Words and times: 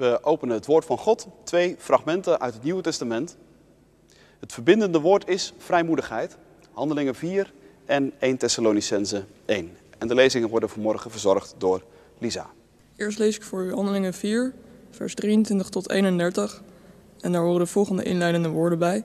We 0.00 0.18
openen 0.22 0.54
het 0.54 0.66
woord 0.66 0.84
van 0.84 0.98
God, 0.98 1.26
twee 1.44 1.76
fragmenten 1.78 2.40
uit 2.40 2.54
het 2.54 2.62
Nieuwe 2.62 2.82
Testament. 2.82 3.36
Het 4.38 4.52
verbindende 4.52 5.00
woord 5.00 5.28
is 5.28 5.52
vrijmoedigheid, 5.58 6.36
Handelingen 6.72 7.14
4 7.14 7.52
en 7.86 8.12
1 8.18 8.36
Thessalonicense 8.36 9.24
1. 9.44 9.76
En 9.98 10.08
de 10.08 10.14
lezingen 10.14 10.48
worden 10.48 10.68
vanmorgen 10.68 11.10
verzorgd 11.10 11.54
door 11.58 11.82
Lisa. 12.18 12.50
Eerst 12.96 13.18
lees 13.18 13.36
ik 13.36 13.42
voor 13.42 13.62
u 13.62 13.74
Handelingen 13.74 14.14
4, 14.14 14.54
vers 14.90 15.14
23 15.14 15.68
tot 15.68 15.90
31. 15.90 16.62
En 17.20 17.32
daar 17.32 17.42
horen 17.42 17.60
de 17.60 17.66
volgende 17.66 18.02
inleidende 18.02 18.48
woorden 18.48 18.78
bij. 18.78 19.04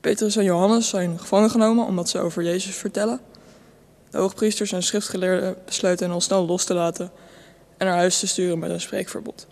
Petrus 0.00 0.36
en 0.36 0.44
Johannes 0.44 0.88
zijn 0.88 1.18
gevangen 1.18 1.50
genomen 1.50 1.86
omdat 1.86 2.08
ze 2.08 2.18
over 2.18 2.42
Jezus 2.42 2.76
vertellen. 2.76 3.20
De 4.10 4.18
hoogpriesters 4.18 4.72
en 4.72 4.82
schriftgeleerden 4.82 5.56
besluiten 5.64 6.06
hen 6.06 6.14
al 6.14 6.20
snel 6.20 6.46
los 6.46 6.64
te 6.64 6.74
laten 6.74 7.10
en 7.76 7.86
naar 7.86 7.96
huis 7.96 8.18
te 8.18 8.26
sturen 8.26 8.58
met 8.58 8.70
een 8.70 8.80
spreekverbod. 8.80 9.46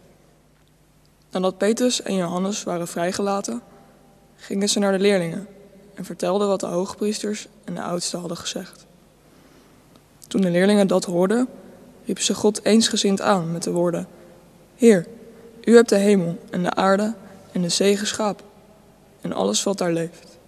Nadat 1.34 1.58
Petrus 1.58 2.02
en 2.02 2.14
Johannes 2.14 2.62
waren 2.62 2.88
vrijgelaten, 2.88 3.62
gingen 4.36 4.68
ze 4.68 4.78
naar 4.78 4.92
de 4.92 4.98
leerlingen 4.98 5.46
en 5.94 6.04
vertelden 6.04 6.48
wat 6.48 6.60
de 6.60 6.66
hoogpriesters 6.66 7.46
en 7.64 7.74
de 7.74 7.82
oudsten 7.82 8.18
hadden 8.18 8.36
gezegd. 8.36 8.86
Toen 10.28 10.40
de 10.40 10.50
leerlingen 10.50 10.86
dat 10.86 11.04
hoorden, 11.04 11.48
riepen 12.04 12.24
ze 12.24 12.34
God 12.34 12.64
eensgezind 12.64 13.20
aan 13.20 13.52
met 13.52 13.62
de 13.62 13.70
woorden: 13.70 14.06
Heer, 14.74 15.06
u 15.64 15.74
hebt 15.74 15.88
de 15.88 15.96
hemel 15.96 16.38
en 16.50 16.62
de 16.62 16.74
aarde 16.74 17.14
en 17.52 17.62
de 17.62 17.68
zee 17.68 17.96
geschapen 17.96 18.46
en 19.20 19.32
alles 19.32 19.62
wat 19.62 19.78
daar 19.78 19.92
leeft. 19.92 20.38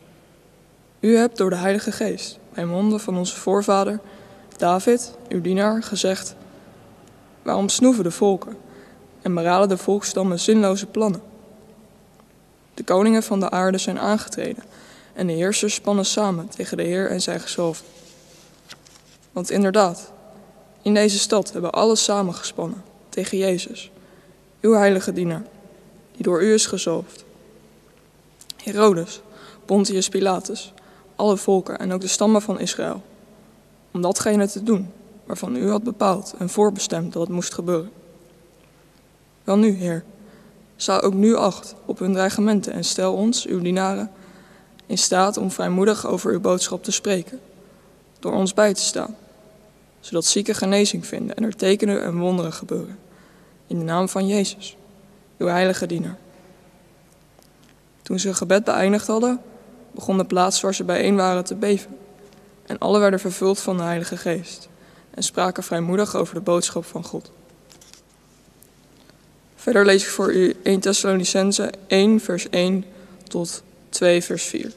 U 1.00 1.16
hebt 1.16 1.37
door 1.37 1.50
de 1.50 1.56
Heilige 1.56 1.92
Geest 1.92 2.39
bij 2.55 2.64
monden 2.64 3.00
van 3.00 3.16
onze 3.16 3.37
voorvader 3.37 4.00
David, 4.56 5.16
uw 5.28 5.41
dienaar, 5.41 5.83
gezegd: 5.83 6.34
Waarom 7.42 7.69
snoeven 7.69 8.05
de 8.05 8.11
volken 8.11 8.64
en 9.27 9.35
beraden 9.35 9.69
de 9.69 9.77
volkstammen 9.77 10.41
zinloze 10.41 10.87
plannen? 10.87 11.23
De 12.75 12.84
koningen 12.84 13.23
van 13.23 13.41
de 13.41 13.51
aarde 13.51 13.79
zijn 13.79 13.98
aangetreden 13.98 14.62
en 15.12 15.27
de 15.27 15.33
heersers 15.33 15.75
spannen 15.75 16.05
samen 16.05 16.48
tegen 16.48 16.77
de 16.77 16.83
Heer 16.83 17.11
en 17.11 17.20
zijn 17.20 17.41
gezalfde. 17.41 17.84
Want 19.33 19.50
inderdaad, 19.50 20.12
in 20.83 20.95
deze 20.95 21.19
stad 21.19 21.53
hebben 21.53 21.73
alle 21.73 21.97
samengespannen 21.97 22.83
tegen 23.09 23.39
Jezus, 23.39 23.91
uw 24.61 24.73
heilige 24.73 25.12
dienaar, 25.12 25.45
die 26.12 26.22
door 26.22 26.43
u 26.43 26.53
is 26.53 26.67
gezalfd. 26.67 27.25
Herodes, 28.62 29.20
Pontius 29.65 30.09
Pilatus, 30.09 30.72
alle 31.17 31.37
volken 31.37 31.78
en 31.78 31.93
ook 31.93 32.00
de 32.00 32.06
stammen 32.06 32.43
van 32.43 32.61
Israël, 32.61 33.03
om 33.91 34.03
datgene 34.03 34.48
te 34.48 34.62
doen 34.62 34.93
waarvan 35.25 35.56
u 35.56 35.70
had 35.70 35.83
bepaald 35.83 36.34
en 36.39 36.48
voorbestemd 36.48 37.12
dat 37.12 37.22
het 37.22 37.33
moest 37.33 37.55
gebeuren. 37.55 37.91
Wel 39.47 39.58
nu, 39.58 39.70
Heer, 39.70 40.05
sla 40.77 40.98
ook 40.98 41.14
nu 41.14 41.34
acht 41.34 41.75
op 41.84 41.98
hun 41.98 42.12
dreigementen 42.12 42.72
en 42.72 42.84
stel 42.84 43.14
ons, 43.14 43.47
uw 43.47 43.61
dienaren, 43.61 44.11
in 44.86 44.98
staat 44.98 45.36
om 45.36 45.50
vrijmoedig 45.50 46.06
over 46.06 46.33
uw 46.33 46.41
boodschap 46.41 46.84
te 46.84 46.91
spreken, 46.91 47.41
door 48.19 48.33
ons 48.33 48.55
bij 48.55 48.75
te 48.75 48.80
staan, 48.80 49.16
zodat 50.00 50.25
zieken 50.25 50.55
genezing 50.55 51.06
vinden 51.06 51.36
en 51.36 51.44
er 51.44 51.56
tekenen 51.56 52.03
en 52.03 52.19
wonderen 52.19 52.53
gebeuren. 52.53 52.98
In 53.66 53.78
de 53.78 53.84
naam 53.84 54.08
van 54.08 54.27
Jezus, 54.27 54.77
uw 55.38 55.47
heilige 55.47 55.86
dienaar. 55.86 56.19
Toen 58.03 58.19
ze 58.19 58.28
het 58.28 58.36
gebed 58.36 58.64
beëindigd 58.64 59.06
hadden, 59.06 59.41
begon 59.91 60.16
de 60.16 60.25
plaats 60.25 60.60
waar 60.60 60.75
ze 60.75 60.84
bijeen 60.84 61.16
waren 61.16 61.44
te 61.44 61.55
beven. 61.55 61.97
En 62.66 62.78
alle 62.78 62.98
werden 62.98 63.20
vervuld 63.20 63.60
van 63.60 63.77
de 63.77 63.83
Heilige 63.83 64.16
Geest 64.16 64.69
en 65.10 65.22
spraken 65.22 65.62
vrijmoedig 65.62 66.14
over 66.16 66.34
de 66.34 66.41
boodschap 66.41 66.84
van 66.84 67.05
God. 67.05 67.31
Verder 69.67 69.84
lees 69.84 70.03
ik 70.03 70.09
voor 70.09 70.33
u 70.33 70.56
1 70.62 70.81
Thessalonicense 70.81 71.72
1 71.86 72.20
vers 72.20 72.48
1 72.50 72.84
tot 73.28 73.62
2 73.89 74.22
vers 74.22 74.45
4. 74.45 74.72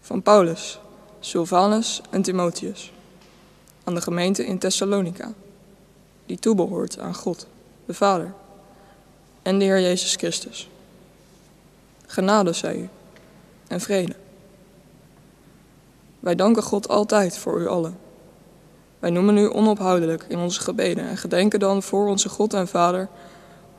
Van 0.00 0.22
Paulus, 0.22 0.78
Silvanus 1.20 2.00
en 2.10 2.22
Timotheus 2.22 2.92
aan 3.84 3.94
de 3.94 4.00
gemeente 4.00 4.46
in 4.46 4.58
Thessalonica, 4.58 5.32
die 6.26 6.38
toebehoort 6.38 6.98
aan 6.98 7.14
God, 7.14 7.46
de 7.84 7.94
Vader, 7.94 8.34
en 9.42 9.58
de 9.58 9.64
Heer 9.64 9.80
Jezus 9.80 10.14
Christus. 10.14 10.70
Genade 12.06 12.52
zij 12.52 12.76
u 12.76 12.88
en 13.66 13.80
vrede. 13.80 14.14
Wij 16.20 16.34
danken 16.34 16.62
God 16.62 16.88
altijd 16.88 17.38
voor 17.38 17.60
u 17.60 17.66
allen. 17.66 17.98
Wij 18.98 19.10
noemen 19.10 19.36
u 19.36 19.52
onophoudelijk 19.52 20.24
in 20.28 20.38
onze 20.38 20.60
gebeden 20.60 21.04
en 21.04 21.16
gedenken 21.16 21.60
dan 21.60 21.82
voor 21.82 22.08
onze 22.08 22.28
God 22.28 22.54
en 22.54 22.68
Vader 22.68 23.08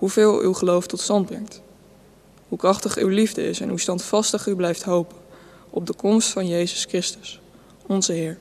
hoeveel 0.04 0.40
uw 0.40 0.54
geloof 0.54 0.88
tot 0.88 1.00
stand 1.00 1.26
brengt. 1.26 1.62
Hoe 2.48 2.58
krachtig 2.58 2.98
uw 2.98 3.08
liefde 3.08 3.50
is 3.50 3.60
en 3.60 3.70
hoe 3.70 3.80
standvastig 3.80 4.48
u 4.48 4.56
blijft 4.56 4.84
hopen 4.84 5.18
op 5.70 5.88
de 5.88 5.94
komst 5.94 6.30
van 6.30 6.48
Jezus 6.48 6.86
Christus, 6.86 7.42
onze 7.86 8.14
Heer. 8.14 8.38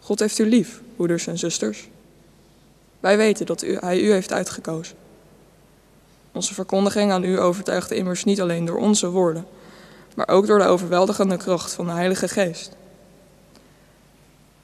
God 0.00 0.20
heeft 0.20 0.38
u 0.38 0.48
lief, 0.48 0.80
broeders 0.96 1.26
en 1.26 1.38
zusters. 1.38 1.88
Wij 3.00 3.16
weten 3.16 3.46
dat 3.46 3.62
u, 3.62 3.76
Hij 3.76 4.00
u 4.00 4.12
heeft 4.12 4.32
uitgekozen. 4.32 4.96
Onze 6.32 6.54
verkondiging 6.54 7.12
aan 7.12 7.24
u 7.24 7.40
overtuigt 7.40 7.90
immers 7.90 8.24
niet 8.24 8.40
alleen 8.40 8.64
door 8.64 8.78
onze 8.78 9.10
woorden, 9.10 9.46
maar 10.14 10.28
ook 10.28 10.46
door 10.46 10.58
de 10.58 10.64
overweldigende 10.64 11.36
kracht 11.36 11.72
van 11.72 11.86
de 11.86 11.92
Heilige 11.92 12.28
Geest. 12.28 12.76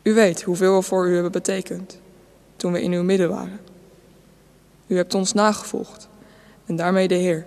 U 0.02 0.14
weet 0.14 0.42
hoeveel 0.42 0.76
we 0.76 0.82
voor 0.82 1.08
u 1.08 1.12
hebben 1.14 1.32
betekend 1.32 1.98
toen 2.56 2.72
we 2.72 2.82
in 2.82 2.92
uw 2.92 3.02
midden 3.02 3.28
waren. 3.28 3.69
U 4.90 4.96
hebt 4.96 5.14
ons 5.14 5.32
nagevolgd 5.32 6.08
en 6.66 6.76
daarmee 6.76 7.08
de 7.08 7.14
Heer. 7.14 7.46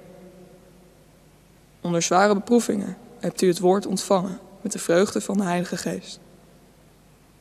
Onder 1.82 2.02
zware 2.02 2.34
beproevingen 2.34 2.98
hebt 3.20 3.42
u 3.42 3.48
het 3.48 3.60
woord 3.60 3.86
ontvangen 3.86 4.40
met 4.62 4.72
de 4.72 4.80
vreugde 4.80 5.22
van 5.22 5.38
de 5.38 5.44
Heilige 5.44 5.78
Geest. 5.78 6.20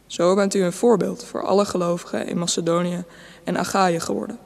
Zo 0.07 0.35
bent 0.35 0.55
u 0.55 0.63
een 0.63 0.73
voorbeeld 0.73 1.25
voor 1.25 1.43
alle 1.43 1.65
gelovigen 1.65 2.27
in 2.27 2.39
Macedonië 2.39 3.05
en 3.45 3.57
Achaïe 3.57 4.01
geworden. 4.01 4.39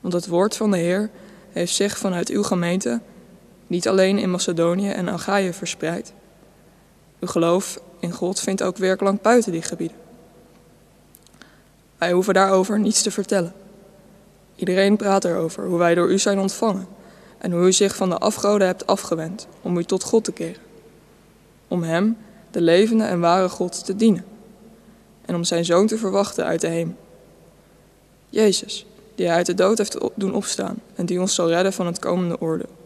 Want 0.00 0.14
het 0.14 0.26
woord 0.26 0.56
van 0.56 0.70
de 0.70 0.78
Heer 0.78 1.10
heeft 1.52 1.74
zich 1.74 1.98
vanuit 1.98 2.28
uw 2.28 2.42
gemeente 2.42 3.00
niet 3.66 3.88
alleen 3.88 4.18
in 4.18 4.30
Macedonië 4.30 4.90
en 4.90 5.08
Achaïe 5.08 5.52
verspreid. 5.52 6.12
Uw 7.20 7.28
geloof 7.28 7.80
in 8.00 8.12
God 8.12 8.40
vindt 8.40 8.62
ook 8.62 8.76
werkelijk 8.76 9.22
buiten 9.22 9.52
die 9.52 9.62
gebieden. 9.62 9.96
Wij 11.98 12.12
hoeven 12.12 12.34
daarover 12.34 12.80
niets 12.80 13.02
te 13.02 13.10
vertellen. 13.10 13.59
Iedereen 14.60 14.96
praat 14.96 15.24
erover 15.24 15.66
hoe 15.66 15.78
wij 15.78 15.94
door 15.94 16.10
u 16.10 16.18
zijn 16.18 16.38
ontvangen 16.38 16.88
en 17.38 17.52
hoe 17.52 17.66
u 17.66 17.72
zich 17.72 17.96
van 17.96 18.08
de 18.08 18.18
afgoden 18.18 18.66
hebt 18.66 18.86
afgewend 18.86 19.46
om 19.62 19.76
u 19.76 19.84
tot 19.84 20.02
God 20.02 20.24
te 20.24 20.32
keren. 20.32 20.62
Om 21.68 21.82
Hem, 21.82 22.16
de 22.50 22.60
levende 22.60 23.04
en 23.04 23.20
ware 23.20 23.48
God, 23.48 23.84
te 23.84 23.96
dienen 23.96 24.24
en 25.24 25.34
om 25.34 25.44
Zijn 25.44 25.64
Zoon 25.64 25.86
te 25.86 25.98
verwachten 25.98 26.44
uit 26.44 26.60
de 26.60 26.66
hemel. 26.66 26.94
Jezus, 28.28 28.86
die 29.14 29.26
Hij 29.26 29.36
uit 29.36 29.46
de 29.46 29.54
dood 29.54 29.78
heeft 29.78 29.98
doen 30.14 30.34
opstaan 30.34 30.78
en 30.94 31.06
die 31.06 31.20
ons 31.20 31.34
zal 31.34 31.48
redden 31.48 31.72
van 31.72 31.86
het 31.86 31.98
komende 31.98 32.40
oordeel. 32.40 32.76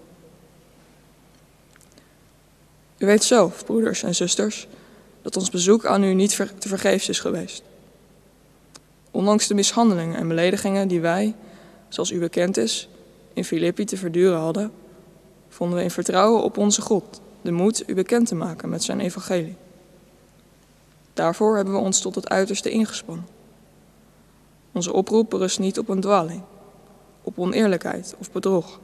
U 2.99 3.07
weet 3.07 3.25
zelf, 3.25 3.65
broeders 3.65 4.03
en 4.03 4.15
zusters, 4.15 4.67
dat 5.23 5.37
ons 5.37 5.51
bezoek 5.51 5.87
aan 5.87 6.05
u 6.05 6.15
niet 6.15 6.37
te 6.59 6.69
vergeefs 6.69 7.09
is 7.09 7.21
geweest. 7.21 7.63
Ondanks 9.11 9.47
de 9.47 9.55
mishandelingen 9.55 10.17
en 10.17 10.29
beledigingen 10.29 10.89
die 10.89 11.01
wij, 11.01 11.35
zoals 11.95 12.11
u 12.11 12.19
bekend 12.19 12.57
is, 12.57 12.89
in 13.33 13.45
Filippi 13.45 13.85
te 13.85 13.97
verduren 13.97 14.39
hadden, 14.39 14.73
vonden 15.49 15.79
we 15.79 15.85
in 15.85 15.91
vertrouwen 15.91 16.43
op 16.43 16.59
onze 16.59 16.81
God 16.81 17.21
de 17.43 17.53
moed 17.53 17.89
u 17.89 17.95
bekend 17.95 18.27
te 18.27 18.35
maken 18.35 18.69
met 18.69 18.83
zijn 18.83 19.01
evangelie. 19.01 19.57
Daarvoor 21.13 21.57
hebben 21.57 21.75
we 21.75 21.81
ons 21.81 22.01
tot 22.01 22.15
het 22.15 22.29
uiterste 22.29 22.71
ingespannen. 22.71 23.27
Onze 24.73 24.93
oproep 24.93 25.33
rust 25.33 25.59
niet 25.59 25.79
op 25.79 25.89
een 25.89 26.01
dwaling, 26.01 26.43
op 27.23 27.39
oneerlijkheid 27.39 28.15
of 28.19 28.33
bedrog. 28.33 28.81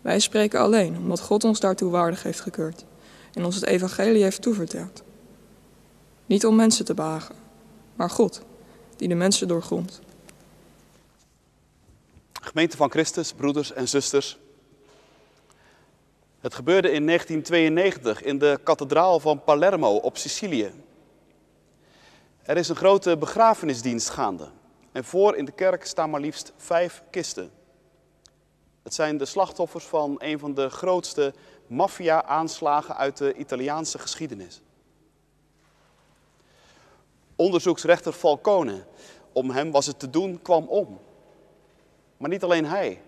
Wij 0.00 0.18
spreken 0.18 0.60
alleen 0.60 0.96
omdat 0.96 1.20
God 1.20 1.44
ons 1.44 1.60
daartoe 1.60 1.90
waardig 1.90 2.22
heeft 2.22 2.40
gekeurd 2.40 2.84
en 3.32 3.44
ons 3.44 3.54
het 3.54 3.64
evangelie 3.64 4.22
heeft 4.22 4.42
toeverteld. 4.42 5.02
Niet 6.26 6.46
om 6.46 6.56
mensen 6.56 6.84
te 6.84 6.94
behagen, 6.94 7.34
maar 7.94 8.10
God, 8.10 8.40
die 8.96 9.08
de 9.08 9.14
mensen 9.14 9.48
doorgrondt. 9.48 10.00
Gemeente 12.56 12.76
van 12.76 12.90
Christus, 12.90 13.32
broeders 13.32 13.72
en 13.72 13.88
zusters. 13.88 14.38
Het 16.40 16.54
gebeurde 16.54 16.90
in 16.90 17.06
1992 17.06 18.22
in 18.22 18.38
de 18.38 18.60
kathedraal 18.62 19.20
van 19.20 19.44
Palermo 19.44 19.96
op 19.96 20.16
Sicilië. 20.16 20.72
Er 22.42 22.56
is 22.56 22.68
een 22.68 22.76
grote 22.76 23.16
begrafenisdienst 23.16 24.08
gaande. 24.08 24.48
En 24.92 25.04
voor 25.04 25.36
in 25.36 25.44
de 25.44 25.52
kerk 25.52 25.84
staan 25.84 26.10
maar 26.10 26.20
liefst 26.20 26.52
vijf 26.56 27.02
kisten. 27.10 27.50
Het 28.82 28.94
zijn 28.94 29.16
de 29.16 29.24
slachtoffers 29.24 29.84
van 29.84 30.14
een 30.18 30.38
van 30.38 30.54
de 30.54 30.68
grootste 30.68 31.34
maffia-aanslagen 31.66 32.96
uit 32.96 33.16
de 33.16 33.34
Italiaanse 33.34 33.98
geschiedenis. 33.98 34.60
Onderzoeksrechter 37.34 38.12
Falcone, 38.12 38.84
om 39.32 39.50
hem 39.50 39.70
was 39.70 39.86
het 39.86 39.98
te 39.98 40.10
doen, 40.10 40.42
kwam 40.42 40.66
om. 40.66 40.98
Maar 42.16 42.30
niet 42.30 42.42
alleen 42.42 42.66
hij, 42.66 43.02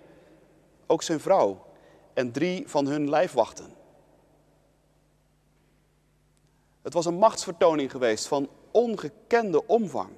ook 0.87 1.03
zijn 1.03 1.21
vrouw 1.21 1.67
en 2.15 2.33
drie 2.33 2.69
van 2.69 2.87
hun 2.87 3.09
lijfwachten. 3.09 3.77
Het 6.83 6.93
was 6.93 7.07
een 7.07 7.19
machtsvertoning 7.19 7.91
geweest 7.91 8.27
van 8.27 8.49
ongekende 8.71 9.67
omvang. 9.67 10.11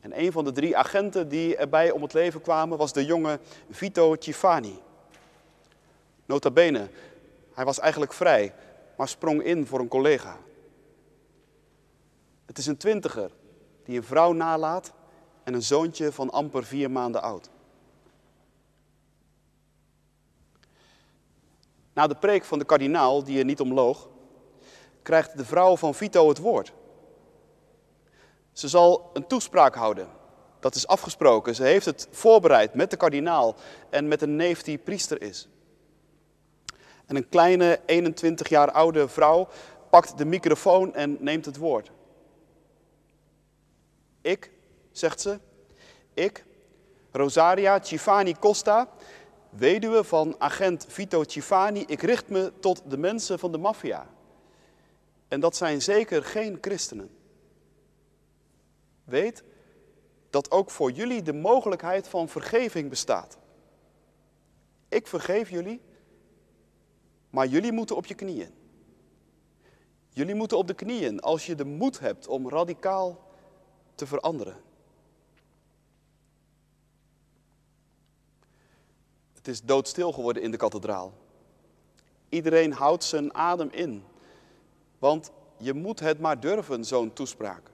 En 0.00 0.20
een 0.20 0.32
van 0.32 0.44
de 0.44 0.52
drie 0.52 0.76
agenten 0.76 1.28
die 1.28 1.56
erbij 1.56 1.90
om 1.90 2.02
het 2.02 2.12
leven 2.12 2.40
kwamen 2.40 2.78
was 2.78 2.92
de 2.92 3.04
jonge 3.04 3.40
Vito 3.70 4.16
Cifani. 4.18 4.78
Nota 6.26 6.50
bene, 6.50 6.88
hij 7.54 7.64
was 7.64 7.78
eigenlijk 7.78 8.12
vrij, 8.12 8.54
maar 8.96 9.08
sprong 9.08 9.42
in 9.42 9.66
voor 9.66 9.80
een 9.80 9.88
collega. 9.88 10.38
Het 12.46 12.58
is 12.58 12.66
een 12.66 12.76
twintiger 12.76 13.30
die 13.84 13.96
een 13.96 14.04
vrouw 14.04 14.32
nalaat 14.32 14.92
en 15.48 15.54
een 15.54 15.62
zoontje 15.62 16.12
van 16.12 16.30
amper 16.30 16.64
vier 16.64 16.90
maanden 16.90 17.22
oud. 17.22 17.50
Na 21.92 22.06
de 22.06 22.14
preek 22.14 22.44
van 22.44 22.58
de 22.58 22.64
kardinaal, 22.64 23.24
die 23.24 23.38
er 23.38 23.44
niet 23.44 23.60
omloog, 23.60 24.08
krijgt 25.02 25.36
de 25.36 25.44
vrouw 25.44 25.76
van 25.76 25.94
Vito 25.94 26.28
het 26.28 26.38
woord. 26.38 26.72
Ze 28.52 28.68
zal 28.68 29.10
een 29.12 29.26
toespraak 29.26 29.74
houden. 29.74 30.08
Dat 30.60 30.74
is 30.74 30.86
afgesproken. 30.86 31.54
Ze 31.54 31.62
heeft 31.62 31.86
het 31.86 32.08
voorbereid 32.10 32.74
met 32.74 32.90
de 32.90 32.96
kardinaal 32.96 33.56
en 33.90 34.08
met 34.08 34.22
een 34.22 34.36
neef 34.36 34.62
die 34.62 34.78
priester 34.78 35.22
is. 35.22 35.48
En 37.06 37.16
een 37.16 37.28
kleine 37.28 37.80
21 37.86 38.48
jaar 38.48 38.70
oude 38.70 39.08
vrouw 39.08 39.48
pakt 39.90 40.18
de 40.18 40.24
microfoon 40.24 40.94
en 40.94 41.16
neemt 41.20 41.44
het 41.44 41.56
woord. 41.56 41.90
Ik, 44.20 44.56
zegt 44.98 45.20
ze, 45.20 45.38
ik, 46.14 46.44
Rosaria 47.10 47.82
Cifani 47.82 48.34
Costa, 48.38 48.88
weduwe 49.50 50.04
van 50.04 50.34
agent 50.38 50.86
Vito 50.88 51.24
Cifani, 51.26 51.84
ik 51.86 52.02
richt 52.02 52.28
me 52.28 52.52
tot 52.60 52.82
de 52.90 52.98
mensen 52.98 53.38
van 53.38 53.52
de 53.52 53.58
maffia. 53.58 54.06
En 55.28 55.40
dat 55.40 55.56
zijn 55.56 55.82
zeker 55.82 56.24
geen 56.24 56.58
christenen. 56.60 57.10
Weet 59.04 59.44
dat 60.30 60.50
ook 60.50 60.70
voor 60.70 60.90
jullie 60.90 61.22
de 61.22 61.32
mogelijkheid 61.32 62.08
van 62.08 62.28
vergeving 62.28 62.88
bestaat. 62.88 63.38
Ik 64.88 65.06
vergeef 65.06 65.50
jullie, 65.50 65.80
maar 67.30 67.46
jullie 67.46 67.72
moeten 67.72 67.96
op 67.96 68.06
je 68.06 68.14
knieën. 68.14 68.54
Jullie 70.10 70.34
moeten 70.34 70.58
op 70.58 70.66
de 70.66 70.74
knieën 70.74 71.20
als 71.20 71.46
je 71.46 71.54
de 71.54 71.64
moed 71.64 71.98
hebt 71.98 72.26
om 72.26 72.48
radicaal 72.48 73.26
te 73.94 74.06
veranderen. 74.06 74.56
Het 79.38 79.48
is 79.48 79.62
doodstil 79.62 80.12
geworden 80.12 80.42
in 80.42 80.50
de 80.50 80.56
kathedraal. 80.56 81.12
Iedereen 82.28 82.72
houdt 82.72 83.04
zijn 83.04 83.34
adem 83.34 83.70
in, 83.70 84.04
want 84.98 85.30
je 85.56 85.74
moet 85.74 86.00
het 86.00 86.18
maar 86.18 86.40
durven, 86.40 86.84
zo'n 86.84 87.12
toespraak. 87.12 87.70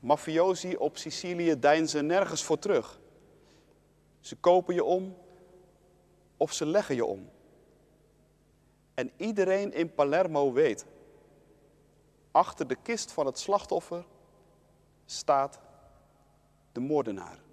Mafiosi 0.00 0.76
op 0.76 0.96
Sicilië 0.96 1.58
deinzen 1.58 2.06
nergens 2.06 2.44
voor 2.44 2.58
terug. 2.58 3.00
Ze 4.20 4.36
kopen 4.36 4.74
je 4.74 4.84
om 4.84 5.16
of 6.36 6.52
ze 6.52 6.66
leggen 6.66 6.94
je 6.94 7.04
om. 7.04 7.30
En 8.94 9.10
iedereen 9.16 9.72
in 9.72 9.94
Palermo 9.94 10.52
weet, 10.52 10.86
achter 12.30 12.66
de 12.66 12.76
kist 12.82 13.12
van 13.12 13.26
het 13.26 13.38
slachtoffer 13.38 14.04
staat 15.04 15.60
de 16.72 16.80
moordenaar. 16.80 17.44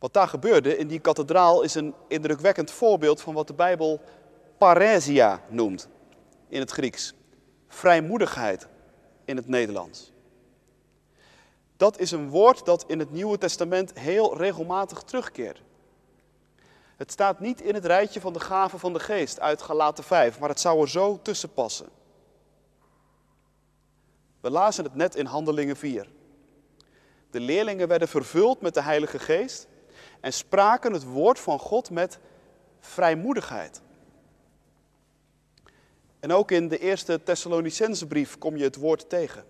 Wat 0.00 0.12
daar 0.12 0.28
gebeurde 0.28 0.76
in 0.76 0.88
die 0.88 0.98
kathedraal 0.98 1.62
is 1.62 1.74
een 1.74 1.94
indrukwekkend 2.08 2.70
voorbeeld 2.70 3.20
van 3.20 3.34
wat 3.34 3.46
de 3.46 3.54
Bijbel 3.54 4.00
paresia 4.58 5.42
noemt 5.48 5.88
in 6.48 6.60
het 6.60 6.70
Grieks. 6.70 7.14
Vrijmoedigheid 7.68 8.68
in 9.24 9.36
het 9.36 9.48
Nederlands. 9.48 10.12
Dat 11.76 11.98
is 11.98 12.10
een 12.10 12.28
woord 12.28 12.64
dat 12.64 12.84
in 12.86 12.98
het 12.98 13.10
Nieuwe 13.10 13.38
Testament 13.38 13.98
heel 13.98 14.36
regelmatig 14.36 15.02
terugkeert. 15.02 15.62
Het 16.96 17.12
staat 17.12 17.40
niet 17.40 17.60
in 17.60 17.74
het 17.74 17.84
rijtje 17.84 18.20
van 18.20 18.32
de 18.32 18.40
gaven 18.40 18.78
van 18.78 18.92
de 18.92 19.00
geest 19.00 19.40
uit 19.40 19.62
Galaten 19.62 20.04
5, 20.04 20.38
maar 20.38 20.48
het 20.48 20.60
zou 20.60 20.80
er 20.80 20.88
zo 20.88 21.18
tussen 21.22 21.52
passen. 21.52 21.88
We 24.40 24.50
lazen 24.50 24.84
het 24.84 24.94
net 24.94 25.14
in 25.14 25.26
Handelingen 25.26 25.76
4. 25.76 26.08
De 27.30 27.40
leerlingen 27.40 27.88
werden 27.88 28.08
vervuld 28.08 28.60
met 28.60 28.74
de 28.74 28.82
Heilige 28.82 29.18
Geest 29.18 29.68
en 30.20 30.32
spraken 30.32 30.92
het 30.92 31.04
woord 31.04 31.38
van 31.38 31.58
God 31.58 31.90
met 31.90 32.18
vrijmoedigheid. 32.80 33.80
En 36.20 36.32
ook 36.32 36.50
in 36.50 36.68
de 36.68 36.78
eerste 36.78 37.22
Thessalonicensebrief 37.22 38.38
kom 38.38 38.56
je 38.56 38.64
het 38.64 38.76
woord 38.76 39.08
tegen. 39.08 39.44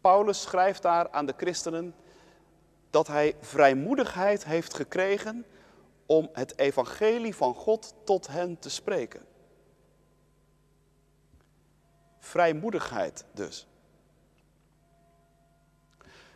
Paulus 0.00 0.42
schrijft 0.42 0.82
daar 0.82 1.10
aan 1.10 1.26
de 1.26 1.34
christenen 1.36 1.94
dat 2.90 3.06
hij 3.06 3.36
vrijmoedigheid 3.40 4.44
heeft 4.44 4.74
gekregen 4.74 5.46
om 6.06 6.28
het 6.32 6.58
evangelie 6.58 7.34
van 7.34 7.54
God 7.54 7.94
tot 8.04 8.26
hen 8.26 8.58
te 8.58 8.70
spreken. 8.70 9.26
Vrijmoedigheid 12.18 13.24
dus. 13.32 13.66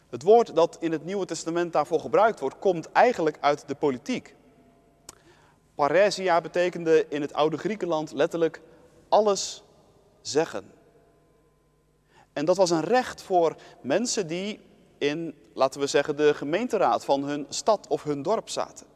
Het 0.09 0.23
woord 0.23 0.55
dat 0.55 0.77
in 0.81 0.93
het 0.93 1.05
Nieuwe 1.05 1.27
Testament 1.27 1.73
daarvoor 1.73 2.01
gebruikt 2.01 2.41
wordt, 2.41 2.59
komt 2.59 2.93
eigenlijk 2.93 3.37
uit 3.41 3.69
de 3.69 3.75
politiek. 3.75 4.35
Paresia 5.75 6.41
betekende 6.41 7.07
in 7.09 7.21
het 7.21 7.33
oude 7.33 7.57
Griekenland 7.57 8.13
letterlijk 8.13 8.61
alles 9.09 9.63
zeggen. 10.21 10.73
En 12.33 12.45
dat 12.45 12.57
was 12.57 12.71
een 12.71 12.85
recht 12.85 13.23
voor 13.23 13.57
mensen 13.81 14.27
die 14.27 14.61
in, 14.99 15.35
laten 15.55 15.81
we 15.81 15.87
zeggen, 15.87 16.17
de 16.17 16.35
gemeenteraad 16.35 17.05
van 17.05 17.25
hun 17.25 17.47
stad 17.49 17.87
of 17.87 18.03
hun 18.03 18.23
dorp 18.23 18.49
zaten. 18.49 18.87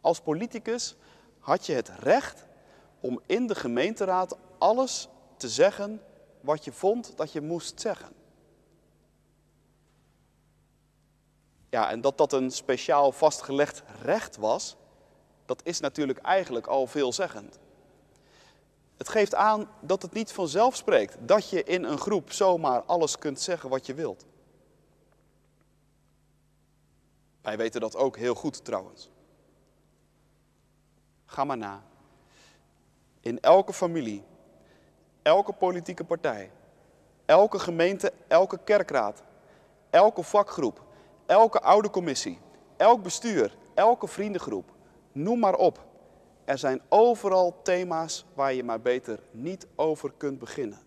Als 0.00 0.20
politicus 0.20 0.96
had 1.38 1.66
je 1.66 1.72
het 1.72 1.90
recht 1.98 2.44
om 3.00 3.20
in 3.26 3.46
de 3.46 3.54
gemeenteraad 3.54 4.36
alles 4.58 5.08
te 5.36 5.48
zeggen 5.48 6.00
wat 6.40 6.64
je 6.64 6.72
vond 6.72 7.12
dat 7.16 7.32
je 7.32 7.40
moest 7.40 7.80
zeggen. 7.80 8.17
Ja, 11.70 11.90
en 11.90 12.00
dat 12.00 12.18
dat 12.18 12.32
een 12.32 12.50
speciaal 12.50 13.12
vastgelegd 13.12 13.82
recht 14.02 14.36
was, 14.36 14.76
dat 15.46 15.60
is 15.64 15.80
natuurlijk 15.80 16.18
eigenlijk 16.18 16.66
al 16.66 16.86
veelzeggend. 16.86 17.58
Het 18.96 19.08
geeft 19.08 19.34
aan 19.34 19.68
dat 19.80 20.02
het 20.02 20.12
niet 20.12 20.32
vanzelf 20.32 20.76
spreekt 20.76 21.16
dat 21.20 21.50
je 21.50 21.62
in 21.62 21.84
een 21.84 21.98
groep 21.98 22.32
zomaar 22.32 22.82
alles 22.82 23.18
kunt 23.18 23.40
zeggen 23.40 23.68
wat 23.68 23.86
je 23.86 23.94
wilt. 23.94 24.26
Wij 27.42 27.56
weten 27.56 27.80
dat 27.80 27.96
ook 27.96 28.16
heel 28.16 28.34
goed 28.34 28.64
trouwens. 28.64 29.10
Ga 31.26 31.44
maar 31.44 31.56
na. 31.56 31.82
In 33.20 33.40
elke 33.40 33.72
familie, 33.72 34.24
elke 35.22 35.52
politieke 35.52 36.04
partij, 36.04 36.50
elke 37.24 37.58
gemeente, 37.58 38.12
elke 38.26 38.58
kerkraad, 38.64 39.22
elke 39.90 40.22
vakgroep, 40.22 40.82
elke 41.28 41.60
oude 41.60 41.90
commissie, 41.90 42.38
elk 42.76 43.02
bestuur, 43.02 43.56
elke 43.74 44.06
vriendengroep, 44.06 44.72
noem 45.12 45.38
maar 45.38 45.54
op. 45.54 45.86
Er 46.44 46.58
zijn 46.58 46.80
overal 46.88 47.62
thema's 47.62 48.24
waar 48.34 48.52
je 48.52 48.64
maar 48.64 48.80
beter 48.80 49.20
niet 49.30 49.66
over 49.74 50.12
kunt 50.16 50.38
beginnen. 50.38 50.78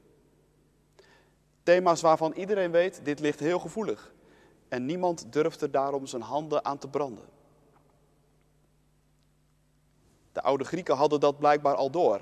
Thema's 1.64 2.02
waarvan 2.02 2.34
iedereen 2.34 2.72
weet, 2.72 3.06
dit 3.06 3.20
ligt 3.20 3.40
heel 3.40 3.60
gevoelig. 3.60 4.14
En 4.70 4.86
niemand 4.86 5.34
durft 5.34 5.62
er 5.62 5.72
daarom 5.72 6.06
zijn 6.06 6.22
handen 6.22 6.66
aan 6.66 6.78
te 6.78 6.88
branden. 6.88 7.26
De 10.32 10.42
oude 10.42 10.64
Grieken 10.64 10.96
hadden 10.96 11.20
dat 11.20 11.40
blijkbaar 11.40 11.76
al 11.76 11.90
door. 11.90 12.22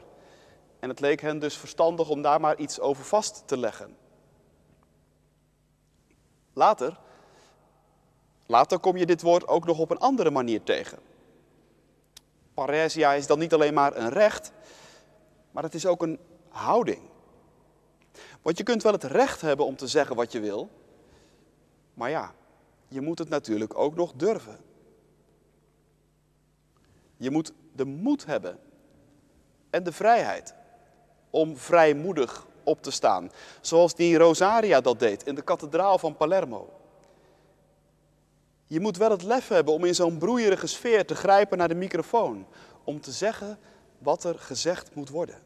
En 0.80 0.90
het 0.90 1.00
leek 1.00 1.22
hen 1.22 1.40
dus 1.40 1.58
verstandig 1.58 2.10
om 2.10 2.22
daar 2.22 2.40
maar 2.40 2.58
iets 2.58 2.80
over 2.80 3.04
vast 3.04 3.44
te 3.46 3.58
leggen. 3.58 3.98
Later, 6.54 7.00
later 8.50 8.80
kom 8.80 8.98
je 8.98 9.06
dit 9.06 9.22
woord 9.22 9.48
ook 9.48 9.66
nog 9.66 9.80
op 9.80 9.92
een 9.92 10.00
andere 10.00 10.32
manier 10.32 10.64
tegen. 10.64 11.00
Paresia 12.54 13.14
is 13.14 13.28
dan 13.28 13.40
niet 13.40 13.54
alleen 13.54 13.74
maar 13.74 13.96
een 13.96 14.10
recht, 14.10 14.52
maar 15.52 15.64
het 15.64 15.74
is 15.74 15.86
ook 15.86 16.02
een 16.02 16.20
houding. 16.50 17.02
Want 18.42 18.58
je 18.58 18.64
kunt 18.64 18.84
wel 18.84 18.92
het 18.92 19.04
recht 19.04 19.42
hebben 19.42 19.66
om 19.66 19.76
te 19.76 19.88
zeggen 19.88 20.16
wat 20.16 20.32
je 20.32 20.40
wil, 20.40 20.70
maar 21.94 22.10
ja, 22.10 22.34
je 22.88 23.02
moet 23.02 23.20
het 23.20 23.30
natuurlijk 23.30 23.78
ook 23.78 23.96
nog 23.96 24.14
durven. 24.14 24.58
Je 27.18 27.32
moet 27.32 27.54
de 27.76 27.86
moed 27.86 28.26
hebben 28.26 28.60
en 29.70 29.84
de 29.84 29.92
vrijheid 29.92 30.54
om 31.30 31.58
vrijmoedig 31.58 32.48
op 32.64 32.82
te 32.82 32.92
staan. 32.92 33.32
Zoals 33.62 33.96
die 33.96 34.18
Rosaria 34.18 34.82
dat 34.82 35.00
deed 35.00 35.24
in 35.24 35.36
de 35.36 35.42
kathedraal 35.42 35.98
van 35.98 36.18
Palermo. 36.18 36.79
Je 38.70 38.80
moet 38.80 38.98
wel 38.98 39.12
het 39.12 39.24
lef 39.24 39.48
hebben 39.48 39.74
om 39.74 39.86
in 39.86 39.96
zo'n 39.96 40.18
broeierige 40.18 40.68
sfeer 40.68 41.06
te 41.06 41.16
grijpen 41.16 41.58
naar 41.58 41.68
de 41.68 41.76
microfoon. 41.76 42.48
Om 42.84 43.02
te 43.02 43.12
zeggen 43.12 43.60
wat 43.98 44.24
er 44.24 44.40
gezegd 44.40 44.96
moet 44.96 45.10
worden. 45.10 45.42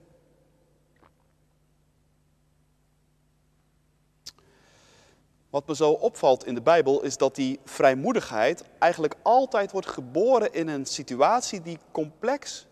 Wat 5.49 5.67
me 5.67 5.75
zo 5.75 5.91
opvalt 5.91 6.45
in 6.45 6.55
de 6.55 6.61
Bijbel 6.61 7.03
is 7.03 7.17
dat 7.17 7.35
die 7.35 7.59
vrijmoedigheid 7.63 8.63
eigenlijk 8.79 9.15
altijd 9.21 9.71
wordt 9.71 9.87
geboren 9.87 10.53
in 10.53 10.67
een 10.67 10.85
situatie 10.85 11.61
die 11.61 11.79
complex 11.91 12.67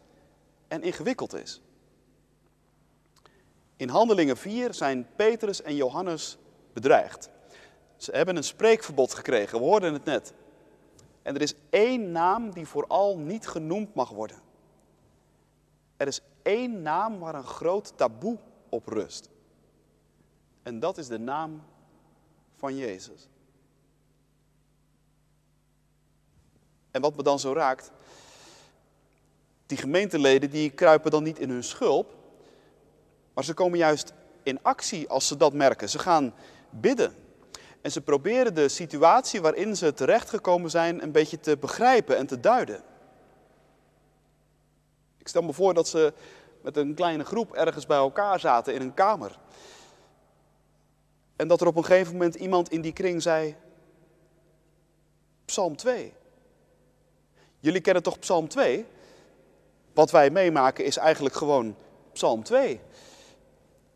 en 0.68 0.84
ingewikkeld 0.84 1.34
is. 1.34 1.62
In 3.78 3.90
Handelingen 3.90 4.38
4 4.38 4.74
zijn 4.74 5.08
Petrus 5.16 5.62
en 5.62 5.76
Johannes 5.76 6.38
bedreigd. 6.74 7.30
Ze 7.98 8.12
hebben 8.12 8.36
een 8.36 8.44
spreekverbod 8.44 9.14
gekregen, 9.14 9.60
we 9.60 9.66
hoorden 9.66 9.94
het 9.94 10.06
net. 10.06 10.34
En 11.22 11.36
er 11.36 11.42
is 11.42 11.54
één 11.70 12.12
naam 12.12 12.52
die 12.52 12.68
vooral 12.68 13.18
niet 13.18 13.48
genoemd 13.48 13.94
mag 13.94 14.10
worden. 14.10 14.42
Er 15.98 16.08
is 16.08 16.22
één 16.42 16.82
naam 16.82 17.20
waar 17.20 17.36
een 17.36 17.44
groot 17.44 17.98
taboe 17.98 18.38
op 18.70 18.88
rust. 18.88 19.30
En 20.64 20.80
dat 20.80 20.98
is 20.98 21.08
de 21.08 21.20
naam 21.20 21.64
van 22.56 22.76
Jezus. 22.76 23.28
En 26.92 27.02
wat 27.02 27.16
me 27.16 27.24
dan 27.24 27.40
zo 27.40 27.54
raakt, 27.54 27.92
die 29.66 29.78
gemeenteleden 29.78 30.50
die 30.50 30.70
kruipen 30.70 31.12
dan 31.12 31.24
niet 31.24 31.40
in 31.40 31.50
hun 31.50 31.64
schulp, 31.64 32.16
maar 33.34 33.44
ze 33.44 33.54
komen 33.54 33.78
juist 33.78 34.14
in 34.44 34.64
actie 34.64 35.10
als 35.10 35.28
ze 35.28 35.38
dat 35.38 35.54
merken. 35.54 35.90
Ze 35.90 36.00
gaan 36.00 36.34
bidden. 36.70 37.16
En 37.82 37.92
ze 37.92 38.02
proberen 38.02 38.56
de 38.56 38.70
situatie 38.70 39.42
waarin 39.42 39.76
ze 39.76 39.94
terechtgekomen 39.94 40.70
zijn 40.70 41.04
een 41.04 41.12
beetje 41.12 41.40
te 41.40 41.58
begrijpen 41.58 42.18
en 42.18 42.28
te 42.28 42.40
duiden. 42.40 42.84
Ik 45.18 45.28
stel 45.28 45.42
me 45.42 45.54
voor 45.54 45.74
dat 45.74 45.88
ze 45.88 46.14
met 46.62 46.78
een 46.78 46.94
kleine 46.94 47.24
groep 47.24 47.54
ergens 47.54 47.86
bij 47.86 47.98
elkaar 47.98 48.40
zaten 48.40 48.74
in 48.74 48.82
een 48.82 48.94
kamer. 48.94 49.40
En 51.36 51.48
dat 51.48 51.62
er 51.62 51.68
op 51.68 51.76
een 51.76 51.86
gegeven 51.86 52.14
moment 52.14 52.36
iemand 52.36 52.70
in 52.70 52.82
die 52.82 52.94
kring 52.94 53.22
zei: 53.22 53.56
Psalm 55.46 55.76
2. 55.76 56.14
Jullie 57.60 57.82
kennen 57.82 58.04
toch 58.04 58.20
Psalm 58.20 58.48
2? 58.48 58.86
Wat 59.94 60.12
wij 60.12 60.30
meemaken 60.30 60.86
is 60.86 60.98
eigenlijk 60.98 61.36
gewoon 61.36 61.76
Psalm 62.14 62.44
2. 62.44 62.80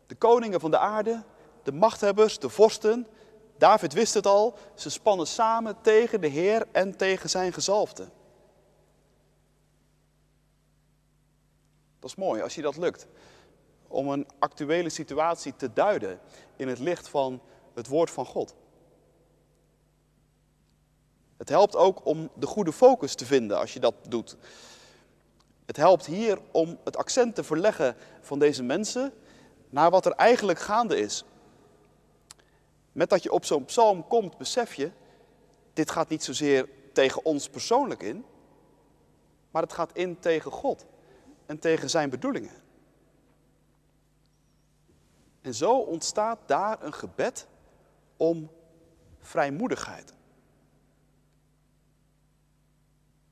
De 0.06 0.14
koningen 0.14 0.60
van 0.60 0.70
de 0.70 0.78
aarde, 0.78 1.22
de 1.62 1.72
machthebbers, 1.72 2.38
de 2.38 2.48
vorsten, 2.48 3.06
David 3.58 3.92
wist 3.92 4.14
het 4.14 4.26
al, 4.26 4.58
ze 4.74 4.90
spannen 4.90 5.26
samen 5.26 5.80
tegen 5.80 6.20
de 6.20 6.26
Heer 6.26 6.66
en 6.72 6.96
tegen 6.96 7.30
zijn 7.30 7.52
gezalfde. 7.52 8.08
Dat 11.98 12.10
is 12.10 12.16
mooi 12.16 12.42
als 12.42 12.54
je 12.54 12.62
dat 12.62 12.76
lukt. 12.76 13.06
Om 13.88 14.08
een 14.08 14.26
actuele 14.38 14.88
situatie 14.88 15.56
te 15.56 15.72
duiden 15.72 16.20
in 16.56 16.68
het 16.68 16.78
licht 16.78 17.08
van 17.08 17.40
het 17.74 17.86
woord 17.86 18.10
van 18.10 18.26
God. 18.26 18.54
Het 21.36 21.48
helpt 21.48 21.76
ook 21.76 22.06
om 22.06 22.30
de 22.34 22.46
goede 22.46 22.72
focus 22.72 23.14
te 23.14 23.26
vinden 23.26 23.58
als 23.58 23.72
je 23.72 23.80
dat 23.80 23.94
doet. 24.08 24.36
Het 25.66 25.76
helpt 25.76 26.06
hier 26.06 26.38
om 26.50 26.78
het 26.84 26.96
accent 26.96 27.34
te 27.34 27.44
verleggen 27.44 27.96
van 28.20 28.38
deze 28.38 28.62
mensen 28.62 29.12
naar 29.68 29.90
wat 29.90 30.06
er 30.06 30.12
eigenlijk 30.12 30.58
gaande 30.58 30.98
is. 30.98 31.24
Met 32.96 33.10
dat 33.10 33.22
je 33.22 33.32
op 33.32 33.44
zo'n 33.44 33.64
psalm 33.64 34.06
komt, 34.06 34.36
besef 34.38 34.74
je, 34.74 34.90
dit 35.72 35.90
gaat 35.90 36.08
niet 36.08 36.24
zozeer 36.24 36.68
tegen 36.92 37.24
ons 37.24 37.48
persoonlijk 37.48 38.02
in, 38.02 38.24
maar 39.50 39.62
het 39.62 39.72
gaat 39.72 39.96
in 39.96 40.18
tegen 40.18 40.50
God 40.50 40.86
en 41.46 41.58
tegen 41.58 41.90
zijn 41.90 42.10
bedoelingen. 42.10 42.62
En 45.40 45.54
zo 45.54 45.78
ontstaat 45.78 46.38
daar 46.46 46.82
een 46.82 46.94
gebed 46.94 47.46
om 48.16 48.50
vrijmoedigheid. 49.18 50.14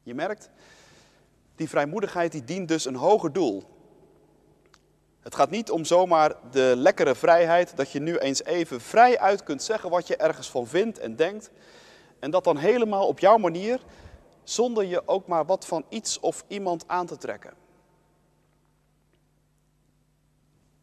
Je 0.03 0.15
merkt, 0.15 0.51
die 1.55 1.69
vrijmoedigheid 1.69 2.33
die 2.33 2.45
dient 2.45 2.69
dus 2.69 2.85
een 2.85 2.97
hoger 2.97 3.33
doel. 3.33 3.74
Het 5.25 5.35
gaat 5.35 5.51
niet 5.51 5.71
om 5.71 5.85
zomaar 5.85 6.35
de 6.51 6.73
lekkere 6.77 7.15
vrijheid 7.15 7.77
dat 7.77 7.91
je 7.91 8.01
nu 8.01 8.19
eens 8.19 8.45
even 8.45 8.81
vrij 8.81 9.19
uit 9.19 9.43
kunt 9.43 9.63
zeggen 9.63 9.91
wat 9.91 10.07
je 10.07 10.17
ergens 10.17 10.51
van 10.51 10.67
vindt 10.67 10.99
en 10.99 11.17
denkt. 11.17 11.51
En 12.19 12.31
dat 12.31 12.45
dan 12.45 12.57
helemaal 12.57 13.07
op 13.07 13.19
jouw 13.19 13.37
manier, 13.37 13.81
zonder 14.43 14.85
je 14.85 15.09
ook 15.09 15.27
maar 15.27 15.47
wat 15.47 15.67
van 15.67 15.85
iets 15.89 16.21
of 16.21 16.45
iemand 16.49 16.89
aan 16.89 17.07
te 17.07 17.17
trekken. 17.17 17.55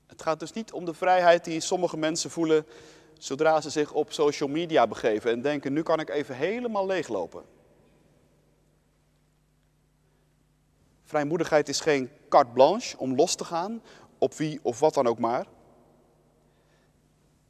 Het 0.08 0.22
gaat 0.22 0.40
dus 0.40 0.54
niet 0.54 0.72
om 0.72 0.86
de 0.86 0.94
vrijheid 0.94 1.44
die 1.44 1.60
sommige 1.60 1.98
mensen 1.98 2.30
voelen 2.30 2.66
zodra 3.18 3.62
ze 3.62 3.70
zich 3.70 3.94
op 3.94 4.12
social 4.12 4.50
media 4.50 4.88
begeven 4.88 5.32
en 5.32 5.42
denken, 5.42 5.74
nu 5.74 5.84
kan 5.84 6.00
ik 6.00 6.10
even 6.10 6.36
helemaal 6.36 6.86
leeglopen. 6.86 7.44
Vrijmoedigheid 11.04 11.70
is 11.70 11.80
geen 11.80 12.10
carte 12.30 12.52
blanche 12.52 12.98
om 12.98 13.16
los 13.16 13.36
te 13.36 13.46
gaan, 13.46 13.82
op 14.22 14.34
wie 14.34 14.60
of 14.62 14.80
wat 14.80 14.94
dan 14.94 15.08
ook 15.08 15.20
maar. 15.20 15.46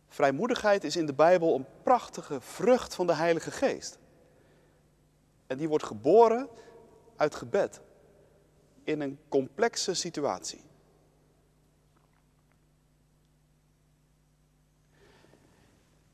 Vrijmoedigheid 0.08 0.84
is 0.84 0.96
in 0.96 1.06
de 1.06 1.14
Bijbel 1.14 1.56
een 1.56 1.66
prachtige 1.84 2.42
vrucht 2.42 2.96
van 2.96 3.08
de 3.08 3.14
Heilige 3.14 3.52
Geest. 3.52 4.00
En 5.48 5.58
die 5.58 5.70
wordt 5.70 5.86
geboren 5.86 6.50
uit 7.16 7.36
gebed 7.36 7.82
in 8.84 9.02
een 9.02 9.20
complexe 9.28 9.94
situatie. 9.94 10.64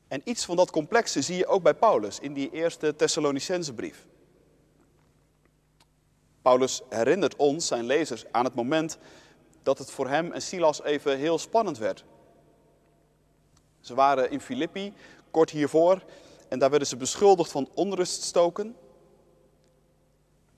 En 0.08 0.20
iets 0.24 0.44
van 0.44 0.56
dat 0.56 0.70
complexe 0.70 1.22
zie 1.22 1.36
je 1.36 1.46
ook 1.46 1.62
bij 1.62 1.74
Paulus 1.74 2.18
in 2.18 2.32
die 2.32 2.50
eerste 2.50 2.96
Thessalonicense 2.96 3.74
brief. 3.74 4.06
Paulus 6.42 6.82
herinnert 6.88 7.36
ons, 7.36 7.66
zijn 7.66 7.84
lezers, 7.84 8.32
aan 8.32 8.44
het 8.44 8.54
moment 8.54 8.98
dat 9.62 9.78
het 9.78 9.90
voor 9.90 10.08
hem 10.08 10.32
en 10.32 10.42
Silas 10.42 10.82
even 10.82 11.18
heel 11.18 11.38
spannend 11.38 11.78
werd. 11.78 12.04
Ze 13.80 13.94
waren 13.94 14.30
in 14.30 14.40
Filippi, 14.40 14.94
kort 15.30 15.50
hiervoor, 15.50 16.02
en 16.48 16.58
daar 16.58 16.70
werden 16.70 16.88
ze 16.88 16.96
beschuldigd 16.96 17.50
van 17.50 17.68
onrust 17.74 18.22
stoken. 18.22 18.76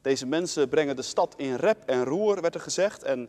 Deze 0.03 0.27
mensen 0.27 0.69
brengen 0.69 0.97
de 0.97 1.03
stad 1.03 1.35
in 1.37 1.55
rep 1.55 1.83
en 1.87 2.05
roer, 2.05 2.41
werd 2.41 2.55
er 2.55 2.61
gezegd, 2.61 3.03
en 3.03 3.29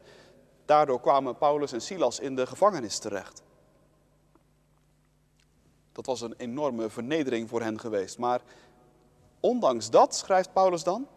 daardoor 0.66 1.00
kwamen 1.00 1.38
Paulus 1.38 1.72
en 1.72 1.82
Silas 1.82 2.20
in 2.20 2.36
de 2.36 2.48
gevangenis 2.48 3.00
terecht. 3.00 3.42
Dat 5.92 6.06
was 6.06 6.22
een 6.22 6.34
enorme 6.38 6.90
vernedering 6.90 7.50
voor 7.50 7.62
hen 7.62 7.80
geweest. 7.80 8.18
Maar 8.18 8.42
ondanks 9.40 9.90
dat, 9.90 10.16
schrijft 10.16 10.54
Paulus 10.54 10.84
dan, 10.84 11.08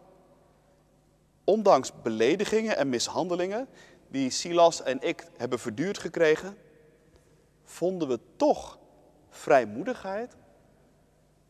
ondanks 1.43 1.91
beledigingen 2.01 2.77
en 2.77 2.89
mishandelingen 2.89 3.67
die 4.15 4.29
Silas 4.29 4.81
en 4.81 5.01
ik 5.01 5.27
hebben 5.37 5.59
verduurd 5.59 5.97
gekregen, 5.97 6.57
vonden 7.63 8.07
we 8.07 8.19
toch 8.35 8.79
vrijmoedigheid 9.29 10.35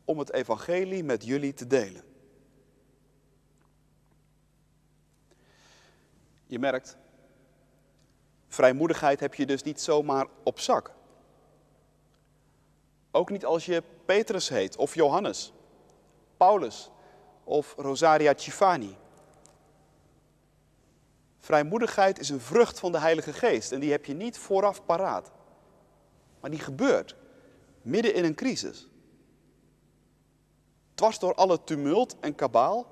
om 0.05 0.19
het 0.19 0.31
evangelie 0.31 1.03
met 1.03 1.25
jullie 1.25 1.53
te 1.53 1.67
delen. 1.67 2.03
Je 6.45 6.59
merkt, 6.59 6.97
vrijmoedigheid 8.47 9.19
heb 9.19 9.33
je 9.33 9.45
dus 9.45 9.63
niet 9.63 9.81
zomaar 9.81 10.27
op 10.43 10.59
zak. 10.59 10.91
Ook 13.11 13.29
niet 13.29 13.45
als 13.45 13.65
je 13.65 13.83
Petrus 14.05 14.49
heet 14.49 14.75
of 14.75 14.95
Johannes, 14.95 15.53
Paulus 16.37 16.91
of 17.43 17.73
Rosaria 17.77 18.33
Cifani. 18.35 18.97
Vrijmoedigheid 21.45 22.19
is 22.19 22.29
een 22.29 22.41
vrucht 22.41 22.79
van 22.79 22.91
de 22.91 22.99
Heilige 22.99 23.33
Geest 23.33 23.71
en 23.71 23.79
die 23.79 23.91
heb 23.91 24.05
je 24.05 24.13
niet 24.13 24.37
vooraf 24.37 24.85
paraat. 24.85 25.31
Maar 26.39 26.49
die 26.49 26.59
gebeurt 26.59 27.15
midden 27.81 28.13
in 28.13 28.23
een 28.23 28.35
crisis. 28.35 28.87
Dwars 30.93 31.19
door 31.19 31.35
alle 31.35 31.63
tumult 31.63 32.19
en 32.19 32.35
kabaal, 32.35 32.87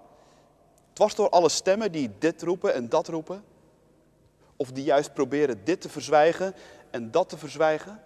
dwars 0.94 1.16
door 1.16 1.30
alle 1.30 1.50
stemmen 1.50 1.92
die 1.92 2.12
dit 2.20 2.42
roepen 2.42 2.74
en 2.74 2.90
dat 2.90 3.08
roepen, 3.08 3.44
of 4.56 4.72
die 4.72 4.84
juist 4.84 5.14
proberen 5.14 5.64
dit 5.64 5.82
te 5.82 5.90
verzwijgen 5.90 6.56
en 6.92 7.12
dat 7.12 7.30
te 7.30 7.38
verzwijgen. 7.38 8.04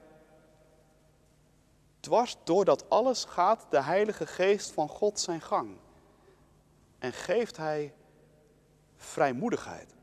Dwars 2.00 2.38
door 2.44 2.66
dat 2.66 2.90
alles 2.90 3.26
gaat 3.26 3.66
de 3.70 3.82
Heilige 3.82 4.28
Geest 4.28 4.72
van 4.72 4.90
God 4.90 5.20
zijn 5.20 5.42
gang 5.42 5.78
en 7.00 7.14
geeft 7.14 7.58
Hij 7.58 7.94
vrijmoedigheid. 8.96 9.96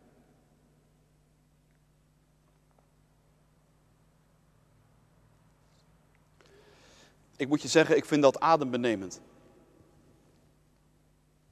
Ik 7.36 7.48
moet 7.48 7.62
je 7.62 7.68
zeggen, 7.68 7.96
ik 7.96 8.04
vind 8.04 8.22
dat 8.22 8.40
adembenemend. 8.40 9.20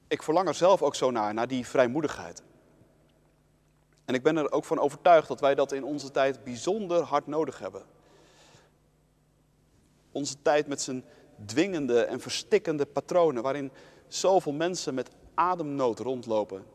Ik 0.07 0.23
verlang 0.23 0.47
er 0.47 0.53
zelf 0.53 0.81
ook 0.81 0.95
zo 0.95 1.11
naar, 1.11 1.33
naar 1.33 1.47
die 1.47 1.67
vrijmoedigheid. 1.67 2.43
En 4.05 4.13
ik 4.13 4.23
ben 4.23 4.37
er 4.37 4.51
ook 4.51 4.65
van 4.65 4.79
overtuigd 4.79 5.27
dat 5.27 5.39
wij 5.39 5.55
dat 5.55 5.71
in 5.71 5.83
onze 5.83 6.11
tijd 6.11 6.43
bijzonder 6.43 7.01
hard 7.01 7.27
nodig 7.27 7.59
hebben. 7.59 7.83
Onze 10.11 10.35
tijd 10.41 10.67
met 10.67 10.81
zijn 10.81 11.03
dwingende 11.45 12.03
en 12.03 12.19
verstikkende 12.19 12.85
patronen, 12.85 13.43
waarin 13.43 13.71
zoveel 14.07 14.51
mensen 14.51 14.93
met 14.93 15.09
ademnood 15.33 15.99
rondlopen. 15.99 16.65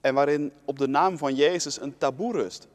En 0.00 0.14
waarin 0.14 0.52
op 0.64 0.78
de 0.78 0.88
naam 0.88 1.18
van 1.18 1.34
Jezus 1.34 1.80
een 1.80 1.98
taboe 1.98 2.32
rust. 2.32 2.68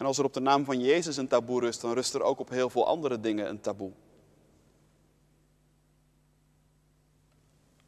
En 0.00 0.06
als 0.06 0.18
er 0.18 0.24
op 0.24 0.32
de 0.32 0.40
naam 0.40 0.64
van 0.64 0.80
Jezus 0.80 1.16
een 1.16 1.28
taboe 1.28 1.60
rust, 1.60 1.80
dan 1.80 1.92
rust 1.92 2.14
er 2.14 2.22
ook 2.22 2.38
op 2.38 2.48
heel 2.48 2.70
veel 2.70 2.86
andere 2.86 3.20
dingen 3.20 3.48
een 3.48 3.60
taboe. 3.60 3.92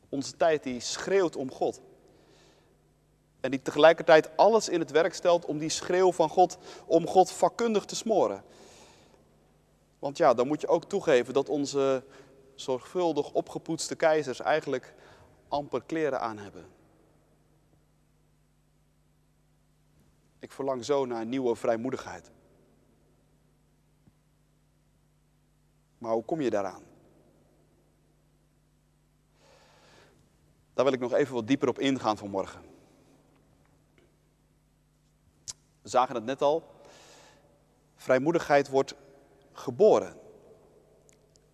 Onze 0.08 0.36
tijd 0.36 0.62
die 0.62 0.80
schreeuwt 0.80 1.36
om 1.36 1.50
God. 1.50 1.80
En 3.40 3.50
die 3.50 3.62
tegelijkertijd 3.62 4.36
alles 4.36 4.68
in 4.68 4.80
het 4.80 4.90
werk 4.90 5.14
stelt 5.14 5.44
om 5.44 5.58
die 5.58 5.68
schreeuw 5.68 6.12
van 6.12 6.28
God, 6.28 6.58
om 6.86 7.06
God 7.06 7.30
vakkundig 7.30 7.84
te 7.84 7.96
smoren. 7.96 8.44
Want 9.98 10.16
ja, 10.16 10.34
dan 10.34 10.46
moet 10.46 10.60
je 10.60 10.68
ook 10.68 10.84
toegeven 10.84 11.34
dat 11.34 11.48
onze 11.48 12.04
zorgvuldig 12.54 13.32
opgepoetste 13.32 13.96
keizers 13.96 14.40
eigenlijk 14.40 14.94
amper 15.48 15.82
kleren 15.82 16.20
aan 16.20 16.38
hebben. 16.38 16.66
Ik 20.42 20.52
verlang 20.52 20.84
zo 20.84 21.06
naar 21.06 21.26
nieuwe 21.26 21.56
vrijmoedigheid. 21.56 22.30
Maar 25.98 26.12
hoe 26.12 26.24
kom 26.24 26.40
je 26.40 26.50
daaraan? 26.50 26.82
Daar 30.74 30.84
wil 30.84 30.92
ik 30.92 31.00
nog 31.00 31.12
even 31.12 31.34
wat 31.34 31.46
dieper 31.46 31.68
op 31.68 31.78
ingaan 31.78 32.18
vanmorgen. 32.18 32.62
We 35.82 35.88
zagen 35.88 36.14
het 36.14 36.24
net 36.24 36.42
al. 36.42 36.62
Vrijmoedigheid 37.94 38.68
wordt 38.68 38.94
geboren. 39.52 40.16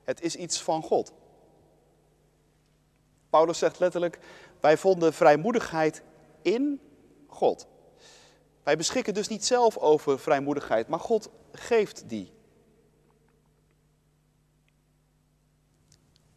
Het 0.02 0.20
is 0.20 0.36
iets 0.36 0.62
van 0.62 0.82
God. 0.82 1.12
Paulus 3.30 3.58
zegt 3.58 3.78
letterlijk: 3.78 4.18
Wij 4.60 4.76
vonden 4.76 5.12
vrijmoedigheid 5.12 6.02
in 6.42 6.80
God. 7.26 7.66
Wij 8.62 8.76
beschikken 8.76 9.14
dus 9.14 9.28
niet 9.28 9.44
zelf 9.44 9.76
over 9.76 10.18
vrijmoedigheid, 10.18 10.88
maar 10.88 11.00
God 11.00 11.30
geeft 11.52 12.08
die. 12.08 12.32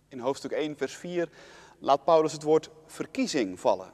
In 0.07 0.19
hoofdstuk 0.19 0.51
1, 0.51 0.77
vers 0.77 0.95
4 0.95 1.29
laat 1.79 2.03
Paulus 2.03 2.31
het 2.31 2.43
woord 2.43 2.69
verkiezing 2.85 3.59
vallen. 3.59 3.93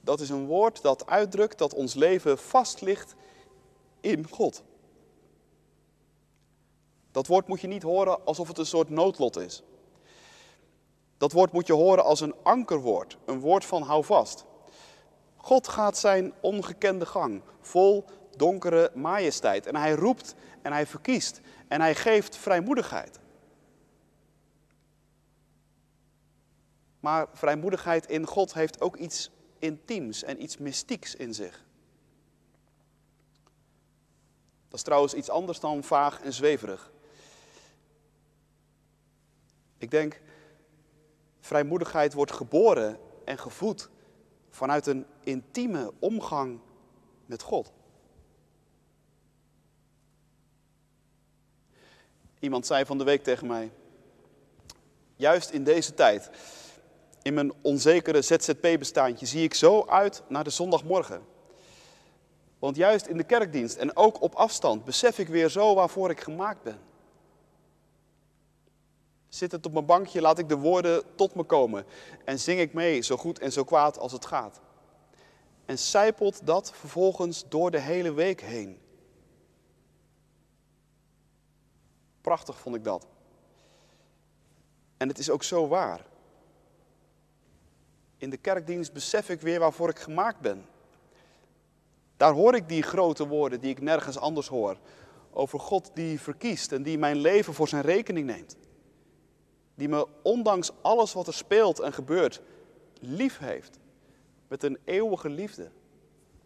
Dat 0.00 0.20
is 0.20 0.28
een 0.28 0.46
woord 0.46 0.82
dat 0.82 1.06
uitdrukt 1.06 1.58
dat 1.58 1.74
ons 1.74 1.94
leven 1.94 2.38
vast 2.38 2.80
ligt 2.80 3.14
in 4.00 4.28
God. 4.28 4.62
Dat 7.10 7.26
woord 7.26 7.48
moet 7.48 7.60
je 7.60 7.66
niet 7.66 7.82
horen 7.82 8.24
alsof 8.24 8.48
het 8.48 8.58
een 8.58 8.66
soort 8.66 8.88
noodlot 8.88 9.36
is. 9.36 9.62
Dat 11.16 11.32
woord 11.32 11.52
moet 11.52 11.66
je 11.66 11.72
horen 11.72 12.04
als 12.04 12.20
een 12.20 12.34
ankerwoord, 12.42 13.18
een 13.24 13.40
woord 13.40 13.64
van 13.64 13.82
houvast. 13.82 14.44
God 15.46 15.68
gaat 15.68 15.98
zijn 15.98 16.32
ongekende 16.40 17.06
gang, 17.06 17.42
vol 17.60 18.04
donkere 18.36 18.90
majesteit. 18.94 19.66
En 19.66 19.76
hij 19.76 19.92
roept 19.92 20.34
en 20.62 20.72
hij 20.72 20.86
verkiest 20.86 21.40
en 21.68 21.80
hij 21.80 21.94
geeft 21.94 22.36
vrijmoedigheid. 22.36 23.18
Maar 27.00 27.26
vrijmoedigheid 27.32 28.06
in 28.06 28.26
God 28.26 28.54
heeft 28.54 28.80
ook 28.80 28.96
iets 28.96 29.30
intiems 29.58 30.22
en 30.22 30.42
iets 30.42 30.56
mystieks 30.56 31.14
in 31.14 31.34
zich. 31.34 31.64
Dat 34.68 34.78
is 34.78 34.82
trouwens 34.82 35.14
iets 35.14 35.30
anders 35.30 35.60
dan 35.60 35.84
vaag 35.84 36.20
en 36.22 36.32
zweverig. 36.32 36.92
Ik 39.78 39.90
denk, 39.90 40.20
vrijmoedigheid 41.40 42.12
wordt 42.12 42.32
geboren 42.32 42.98
en 43.24 43.38
gevoed 43.38 43.90
vanuit 44.56 44.86
een 44.86 45.06
intieme 45.24 45.92
omgang 45.98 46.58
met 47.26 47.42
God. 47.42 47.72
Iemand 52.38 52.66
zei 52.66 52.84
van 52.84 52.98
de 52.98 53.04
week 53.04 53.22
tegen 53.22 53.46
mij, 53.46 53.72
juist 55.16 55.50
in 55.50 55.64
deze 55.64 55.94
tijd, 55.94 56.30
in 57.22 57.34
mijn 57.34 57.52
onzekere 57.62 58.22
ZZP-bestaandje, 58.22 59.26
zie 59.26 59.42
ik 59.42 59.54
zo 59.54 59.84
uit 59.86 60.22
naar 60.28 60.44
de 60.44 60.50
zondagmorgen. 60.50 61.22
Want 62.58 62.76
juist 62.76 63.06
in 63.06 63.16
de 63.16 63.24
kerkdienst 63.24 63.76
en 63.76 63.96
ook 63.96 64.22
op 64.22 64.34
afstand 64.34 64.84
besef 64.84 65.18
ik 65.18 65.28
weer 65.28 65.48
zo 65.48 65.74
waarvoor 65.74 66.10
ik 66.10 66.20
gemaakt 66.20 66.62
ben. 66.62 66.78
Zittend 69.36 69.66
op 69.66 69.72
mijn 69.72 69.86
bankje 69.86 70.20
laat 70.20 70.38
ik 70.38 70.48
de 70.48 70.56
woorden 70.56 71.02
tot 71.14 71.34
me 71.34 71.42
komen 71.42 71.86
en 72.24 72.38
zing 72.38 72.60
ik 72.60 72.72
mee, 72.72 73.00
zo 73.00 73.16
goed 73.16 73.38
en 73.38 73.52
zo 73.52 73.64
kwaad 73.64 73.98
als 73.98 74.12
het 74.12 74.26
gaat. 74.26 74.60
En 75.64 75.78
zijpelt 75.78 76.46
dat 76.46 76.72
vervolgens 76.72 77.44
door 77.48 77.70
de 77.70 77.80
hele 77.80 78.12
week 78.12 78.40
heen. 78.40 78.78
Prachtig 82.20 82.58
vond 82.58 82.76
ik 82.76 82.84
dat. 82.84 83.06
En 84.96 85.08
het 85.08 85.18
is 85.18 85.30
ook 85.30 85.42
zo 85.42 85.68
waar. 85.68 86.06
In 88.18 88.30
de 88.30 88.36
kerkdienst 88.36 88.92
besef 88.92 89.28
ik 89.28 89.40
weer 89.40 89.58
waarvoor 89.58 89.88
ik 89.88 89.98
gemaakt 89.98 90.40
ben. 90.40 90.66
Daar 92.16 92.32
hoor 92.32 92.54
ik 92.54 92.68
die 92.68 92.82
grote 92.82 93.26
woorden 93.26 93.60
die 93.60 93.70
ik 93.70 93.80
nergens 93.80 94.18
anders 94.18 94.48
hoor. 94.48 94.78
Over 95.30 95.60
God 95.60 95.90
die 95.94 96.20
verkiest 96.20 96.72
en 96.72 96.82
die 96.82 96.98
mijn 96.98 97.16
leven 97.16 97.54
voor 97.54 97.68
zijn 97.68 97.82
rekening 97.82 98.26
neemt. 98.26 98.56
Die 99.76 99.88
me 99.88 100.08
ondanks 100.22 100.70
alles 100.82 101.12
wat 101.12 101.26
er 101.26 101.34
speelt 101.34 101.80
en 101.80 101.92
gebeurt, 101.92 102.42
lief 103.00 103.38
heeft. 103.38 103.78
Met 104.48 104.62
een 104.62 104.78
eeuwige 104.84 105.28
liefde. 105.28 105.70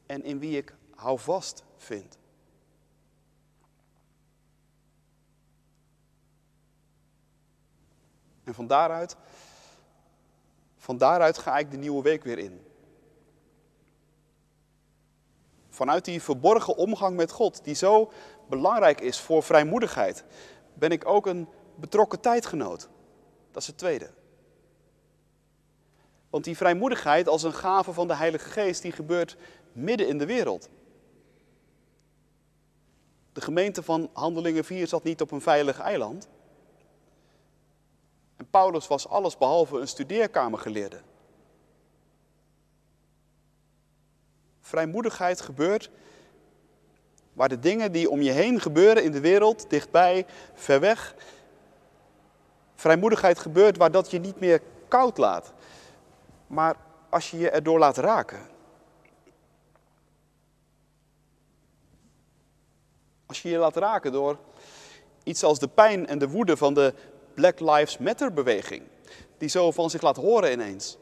En 0.06 0.24
in 0.24 0.38
wie 0.38 0.56
ik 0.56 0.74
houvast 0.94 1.64
vind. 1.76 2.18
En 8.44 8.54
van 8.54 8.66
daaruit, 8.66 9.16
van 10.76 10.98
daaruit 10.98 11.38
ga 11.38 11.58
ik 11.58 11.70
de 11.70 11.76
nieuwe 11.76 12.02
week 12.02 12.24
weer 12.24 12.38
in. 12.38 12.64
Vanuit 15.68 16.04
die 16.04 16.22
verborgen 16.22 16.76
omgang 16.76 17.16
met 17.16 17.30
God, 17.30 17.64
die 17.64 17.74
zo 17.74 18.12
belangrijk 18.48 19.00
is 19.00 19.20
voor 19.20 19.42
vrijmoedigheid, 19.42 20.24
ben 20.74 20.90
ik 20.90 21.06
ook 21.06 21.26
een 21.26 21.48
betrokken 21.74 22.20
tijdgenoot. 22.20 22.88
Dat 23.50 23.62
is 23.62 23.66
het 23.66 23.78
tweede. 23.78 24.10
Want 26.30 26.44
die 26.44 26.56
vrijmoedigheid 26.56 27.28
als 27.28 27.42
een 27.42 27.54
gave 27.54 27.92
van 27.92 28.06
de 28.06 28.14
Heilige 28.14 28.48
Geest, 28.48 28.82
die 28.82 28.92
gebeurt 28.92 29.36
midden 29.72 30.08
in 30.08 30.18
de 30.18 30.26
wereld. 30.26 30.68
De 33.32 33.40
gemeente 33.40 33.82
van 33.82 34.10
Handelingen 34.12 34.64
4 34.64 34.86
zat 34.86 35.02
niet 35.02 35.20
op 35.20 35.30
een 35.30 35.40
veilig 35.40 35.78
eiland. 35.78 36.28
En 38.36 38.50
Paulus 38.50 38.86
was 38.86 39.08
alles 39.08 39.38
behalve 39.38 39.78
een 39.78 39.88
studeerkamergeleerde. 39.88 41.00
Vrijmoedigheid 44.60 45.40
gebeurt 45.40 45.90
waar 47.32 47.48
de 47.48 47.58
dingen 47.58 47.92
die 47.92 48.10
om 48.10 48.22
je 48.22 48.30
heen 48.30 48.60
gebeuren 48.60 49.04
in 49.04 49.12
de 49.12 49.20
wereld, 49.20 49.70
dichtbij, 49.70 50.26
ver 50.54 50.80
weg, 50.80 51.14
vrijmoedigheid 52.80 53.38
gebeurt 53.38 53.76
waar 53.76 53.90
dat 53.90 54.10
je 54.10 54.18
niet 54.18 54.40
meer 54.40 54.62
koud 54.88 55.18
laat, 55.18 55.52
maar 56.46 56.76
als 57.08 57.30
je 57.30 57.38
je 57.38 57.50
erdoor 57.50 57.78
laat 57.78 57.96
raken. 57.96 58.48
Als 63.26 63.42
je 63.42 63.48
je 63.48 63.58
laat 63.58 63.76
raken 63.76 64.12
door 64.12 64.38
iets 65.22 65.42
als 65.42 65.58
de 65.58 65.68
pijn 65.68 66.06
en 66.06 66.18
de 66.18 66.28
woede 66.28 66.56
van 66.56 66.74
de 66.74 66.94
Black 67.34 67.60
Lives 67.60 67.98
Matter 67.98 68.32
beweging, 68.32 68.82
die 69.38 69.48
zo 69.48 69.70
van 69.70 69.90
zich 69.90 70.02
laat 70.02 70.16
horen 70.16 70.52
ineens. 70.52 70.98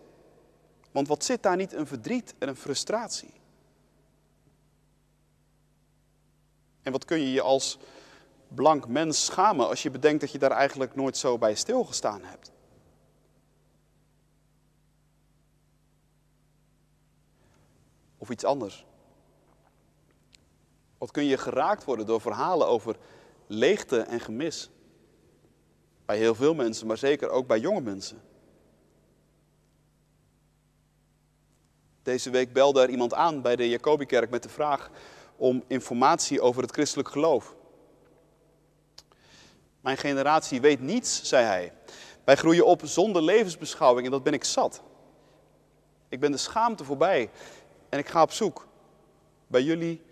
Want 0.90 1.08
wat 1.08 1.24
zit 1.24 1.42
daar 1.42 1.56
niet 1.56 1.72
een 1.72 1.86
verdriet 1.86 2.34
en 2.38 2.48
een 2.48 2.56
frustratie? 2.56 3.32
En 6.82 6.92
wat 6.92 7.04
kun 7.04 7.20
je 7.20 7.32
je 7.32 7.40
als 7.40 7.78
blank 8.48 8.88
mens 8.88 9.24
schamen 9.24 9.68
als 9.68 9.82
je 9.82 9.90
bedenkt 9.90 10.20
dat 10.20 10.32
je 10.32 10.38
daar 10.38 10.50
eigenlijk 10.50 10.94
nooit 10.94 11.16
zo 11.16 11.38
bij 11.38 11.54
stilgestaan 11.54 12.22
hebt? 12.24 12.52
Of 18.18 18.30
iets 18.30 18.44
anders. 18.44 18.86
Wat 20.98 21.10
kun 21.10 21.24
je 21.24 21.36
geraakt 21.38 21.84
worden 21.84 22.06
door 22.06 22.20
verhalen 22.20 22.66
over 22.66 22.96
leegte 23.46 24.00
en 24.00 24.20
gemis? 24.20 24.70
Bij 26.04 26.18
heel 26.18 26.34
veel 26.34 26.54
mensen, 26.54 26.86
maar 26.86 26.98
zeker 26.98 27.30
ook 27.30 27.46
bij 27.46 27.58
jonge 27.58 27.80
mensen. 27.80 28.22
Deze 32.02 32.30
week 32.30 32.52
belde 32.52 32.82
er 32.82 32.90
iemand 32.90 33.14
aan 33.14 33.42
bij 33.42 33.56
de 33.56 33.68
Jacobikerk 33.68 34.30
met 34.30 34.42
de 34.42 34.48
vraag 34.48 34.90
om 35.36 35.64
informatie 35.66 36.40
over 36.40 36.62
het 36.62 36.72
christelijk 36.72 37.08
geloof. 37.08 37.56
Mijn 39.88 40.00
generatie 40.00 40.60
weet 40.60 40.80
niets, 40.80 41.22
zei 41.22 41.44
hij. 41.44 41.72
Wij 42.24 42.36
groeien 42.36 42.66
op 42.66 42.80
zonder 42.84 43.22
levensbeschouwing 43.22 44.06
en 44.06 44.12
dat 44.12 44.22
ben 44.22 44.32
ik 44.32 44.44
zat. 44.44 44.82
Ik 46.08 46.20
ben 46.20 46.30
de 46.30 46.36
schaamte 46.36 46.84
voorbij 46.84 47.30
en 47.88 47.98
ik 47.98 48.08
ga 48.08 48.22
op 48.22 48.32
zoek. 48.32 48.66
Bij 49.46 49.62
jullie, 49.62 50.02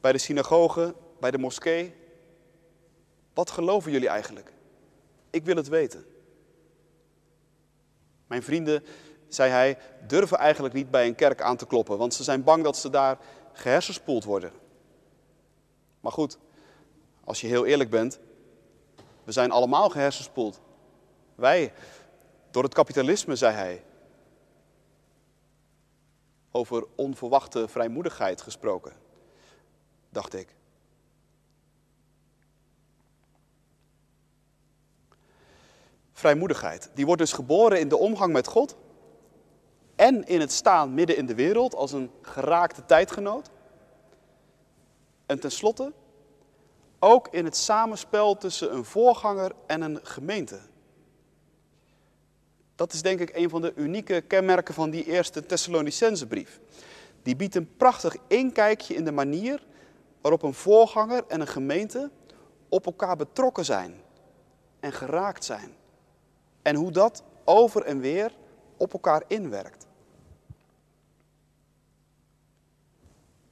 bij 0.00 0.12
de 0.12 0.18
synagoge, 0.18 0.94
bij 1.20 1.30
de 1.30 1.38
moskee. 1.38 1.94
Wat 3.34 3.50
geloven 3.50 3.92
jullie 3.92 4.08
eigenlijk? 4.08 4.52
Ik 5.30 5.44
wil 5.44 5.56
het 5.56 5.68
weten. 5.68 6.04
Mijn 8.26 8.42
vrienden, 8.42 8.84
zei 9.28 9.50
hij, 9.50 9.78
durven 10.06 10.38
eigenlijk 10.38 10.74
niet 10.74 10.90
bij 10.90 11.06
een 11.06 11.14
kerk 11.14 11.40
aan 11.42 11.56
te 11.56 11.66
kloppen, 11.66 11.98
want 11.98 12.14
ze 12.14 12.22
zijn 12.22 12.44
bang 12.44 12.64
dat 12.64 12.76
ze 12.76 12.90
daar 12.90 13.18
gehersenspoeld 13.52 14.24
worden. 14.24 14.52
Maar 16.00 16.12
goed, 16.12 16.38
als 17.24 17.40
je 17.40 17.46
heel 17.46 17.66
eerlijk 17.66 17.90
bent, 17.90 18.20
we 19.30 19.36
zijn 19.36 19.50
allemaal 19.50 19.88
gehersenspoeld. 19.88 20.60
Wij, 21.34 21.72
door 22.50 22.62
het 22.62 22.74
kapitalisme, 22.74 23.36
zei 23.36 23.54
hij. 23.54 23.84
Over 26.50 26.86
onverwachte 26.94 27.68
vrijmoedigheid 27.68 28.40
gesproken, 28.40 28.92
dacht 30.08 30.34
ik. 30.34 30.54
Vrijmoedigheid, 36.12 36.90
die 36.94 37.06
wordt 37.06 37.20
dus 37.20 37.32
geboren 37.32 37.80
in 37.80 37.88
de 37.88 37.96
omgang 37.96 38.32
met 38.32 38.46
God 38.46 38.76
en 39.96 40.26
in 40.26 40.40
het 40.40 40.52
staan 40.52 40.94
midden 40.94 41.16
in 41.16 41.26
de 41.26 41.34
wereld 41.34 41.74
als 41.74 41.92
een 41.92 42.10
geraakte 42.22 42.84
tijdgenoot. 42.84 43.50
En 45.26 45.40
tenslotte 45.40 45.92
ook 47.00 47.28
in 47.28 47.44
het 47.44 47.56
samenspel 47.56 48.36
tussen 48.36 48.74
een 48.74 48.84
voorganger 48.84 49.52
en 49.66 49.82
een 49.82 50.00
gemeente. 50.02 50.60
Dat 52.74 52.92
is 52.92 53.02
denk 53.02 53.20
ik 53.20 53.36
een 53.36 53.50
van 53.50 53.60
de 53.60 53.72
unieke 53.76 54.20
kenmerken 54.20 54.74
van 54.74 54.90
die 54.90 55.04
eerste 55.04 55.46
Thessalonicensebrief. 55.46 56.60
Die 57.22 57.36
biedt 57.36 57.54
een 57.54 57.76
prachtig 57.76 58.16
inkijkje 58.26 58.94
in 58.94 59.04
de 59.04 59.12
manier 59.12 59.66
waarop 60.20 60.42
een 60.42 60.54
voorganger 60.54 61.24
en 61.28 61.40
een 61.40 61.46
gemeente 61.46 62.10
op 62.68 62.86
elkaar 62.86 63.16
betrokken 63.16 63.64
zijn 63.64 63.94
en 64.80 64.92
geraakt 64.92 65.44
zijn. 65.44 65.74
En 66.62 66.74
hoe 66.74 66.90
dat 66.90 67.22
over 67.44 67.82
en 67.82 68.00
weer 68.00 68.32
op 68.76 68.92
elkaar 68.92 69.22
inwerkt. 69.26 69.86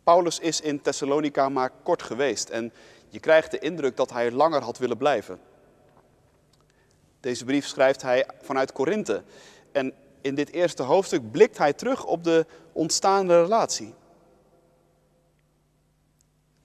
Paulus 0.02 0.38
is 0.38 0.61
in 0.61 0.80
Thessalonica 0.80 1.48
maar 1.48 1.70
kort 1.82 2.02
geweest 2.02 2.48
en 2.48 2.72
je 3.09 3.21
krijgt 3.21 3.51
de 3.51 3.59
indruk 3.59 3.97
dat 3.97 4.11
hij 4.11 4.33
langer 4.33 4.62
had 4.62 4.79
willen 4.79 4.97
blijven. 4.97 5.40
Deze 7.21 7.44
brief 7.44 7.66
schrijft 7.66 8.03
hij 8.03 8.29
vanuit 8.40 8.73
Korinthe. 8.73 9.23
En 9.73 9.94
in 10.21 10.35
dit 10.35 10.51
eerste 10.51 10.83
hoofdstuk 10.83 11.31
blikt 11.31 11.59
hij 11.59 11.73
terug 11.73 12.05
op 12.05 12.25
de 12.25 12.47
ontstaande 12.73 13.42
relatie. 13.42 13.94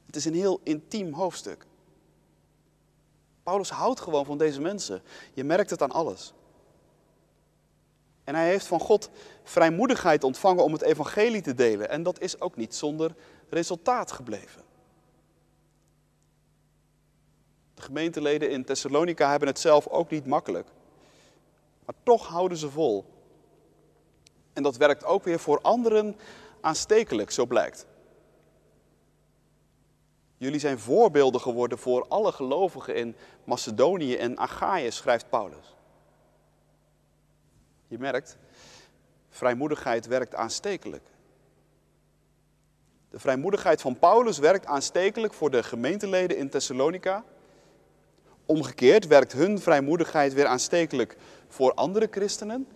Het 0.06 0.16
is 0.16 0.26
een 0.26 0.34
heel 0.34 0.60
intiem 0.64 1.14
hoofdstuk. 1.14 1.66
Paulus 3.44 3.70
houdt 3.70 4.00
gewoon 4.00 4.26
van 4.26 4.38
deze 4.38 4.62
mensen. 4.62 5.02
Je 5.34 5.44
merkt 5.44 5.70
het 5.70 5.82
aan 5.82 5.92
alles. 5.92 6.34
En 8.24 8.36
hij 8.36 8.48
heeft 8.48 8.66
van 8.66 8.80
God 8.80 9.10
vrijmoedigheid 9.44 10.24
ontvangen 10.24 10.64
om 10.64 10.72
het 10.74 10.82
evangelie 10.82 11.42
te 11.42 11.54
delen. 11.54 11.90
En 11.90 12.04
dat 12.04 12.20
is 12.20 12.40
ook 12.40 12.56
niet 12.56 12.76
zonder 12.76 13.16
resultaat 13.50 14.12
gebleven. 14.12 14.62
De 17.73 17.73
gemeenteleden 17.84 18.50
in 18.50 18.66
Thessalonica 18.66 19.30
hebben 19.30 19.48
het 19.48 19.60
zelf 19.60 19.88
ook 19.88 20.10
niet 20.10 20.26
makkelijk. 20.26 20.68
Maar 21.86 21.96
toch 22.04 22.28
houden 22.28 22.58
ze 22.58 22.70
vol. 22.70 23.06
En 24.54 24.64
dat 24.64 24.78
werkt 24.78 25.06
ook 25.06 25.24
weer 25.24 25.40
voor 25.40 25.62
anderen 25.62 26.16
aanstekelijk, 26.62 27.32
zo 27.32 27.46
blijkt. 27.46 27.86
Jullie 30.38 30.60
zijn 30.60 30.80
voorbeelden 30.80 31.42
geworden 31.42 31.78
voor 31.78 32.06
alle 32.08 32.32
gelovigen 32.32 32.96
in 32.96 33.16
Macedonië 33.44 34.16
en 34.16 34.38
Achaïe, 34.38 34.92
schrijft 34.92 35.30
Paulus. 35.30 35.76
Je 37.88 37.98
merkt, 38.00 38.38
vrijmoedigheid 39.30 40.08
werkt 40.08 40.36
aanstekelijk. 40.36 41.04
De 43.10 43.20
vrijmoedigheid 43.20 43.82
van 43.82 44.00
Paulus 44.00 44.38
werkt 44.38 44.66
aanstekelijk 44.66 45.34
voor 45.34 45.52
de 45.52 45.64
gemeenteleden 45.64 46.38
in 46.38 46.50
Thessalonica. 46.50 47.24
Omgekeerd 48.46 49.08
werkt 49.08 49.32
hun 49.32 49.60
vrijmoedigheid 49.60 50.34
weer 50.34 50.46
aanstekelijk 50.46 51.18
voor 51.48 51.74
andere 51.74 52.08
christenen. 52.12 52.68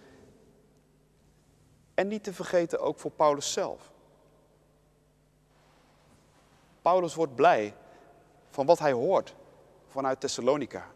En 1.94 2.08
niet 2.08 2.24
te 2.24 2.34
vergeten 2.34 2.80
ook 2.80 3.00
voor 3.00 3.12
Paulus 3.12 3.54
zelf. 3.54 3.92
Paulus 6.82 7.16
wordt 7.16 7.36
blij 7.36 7.76
van 8.50 8.66
wat 8.66 8.80
hij 8.80 8.92
hoort 8.92 9.36
vanuit 9.88 10.20
Thessalonica. 10.20 10.92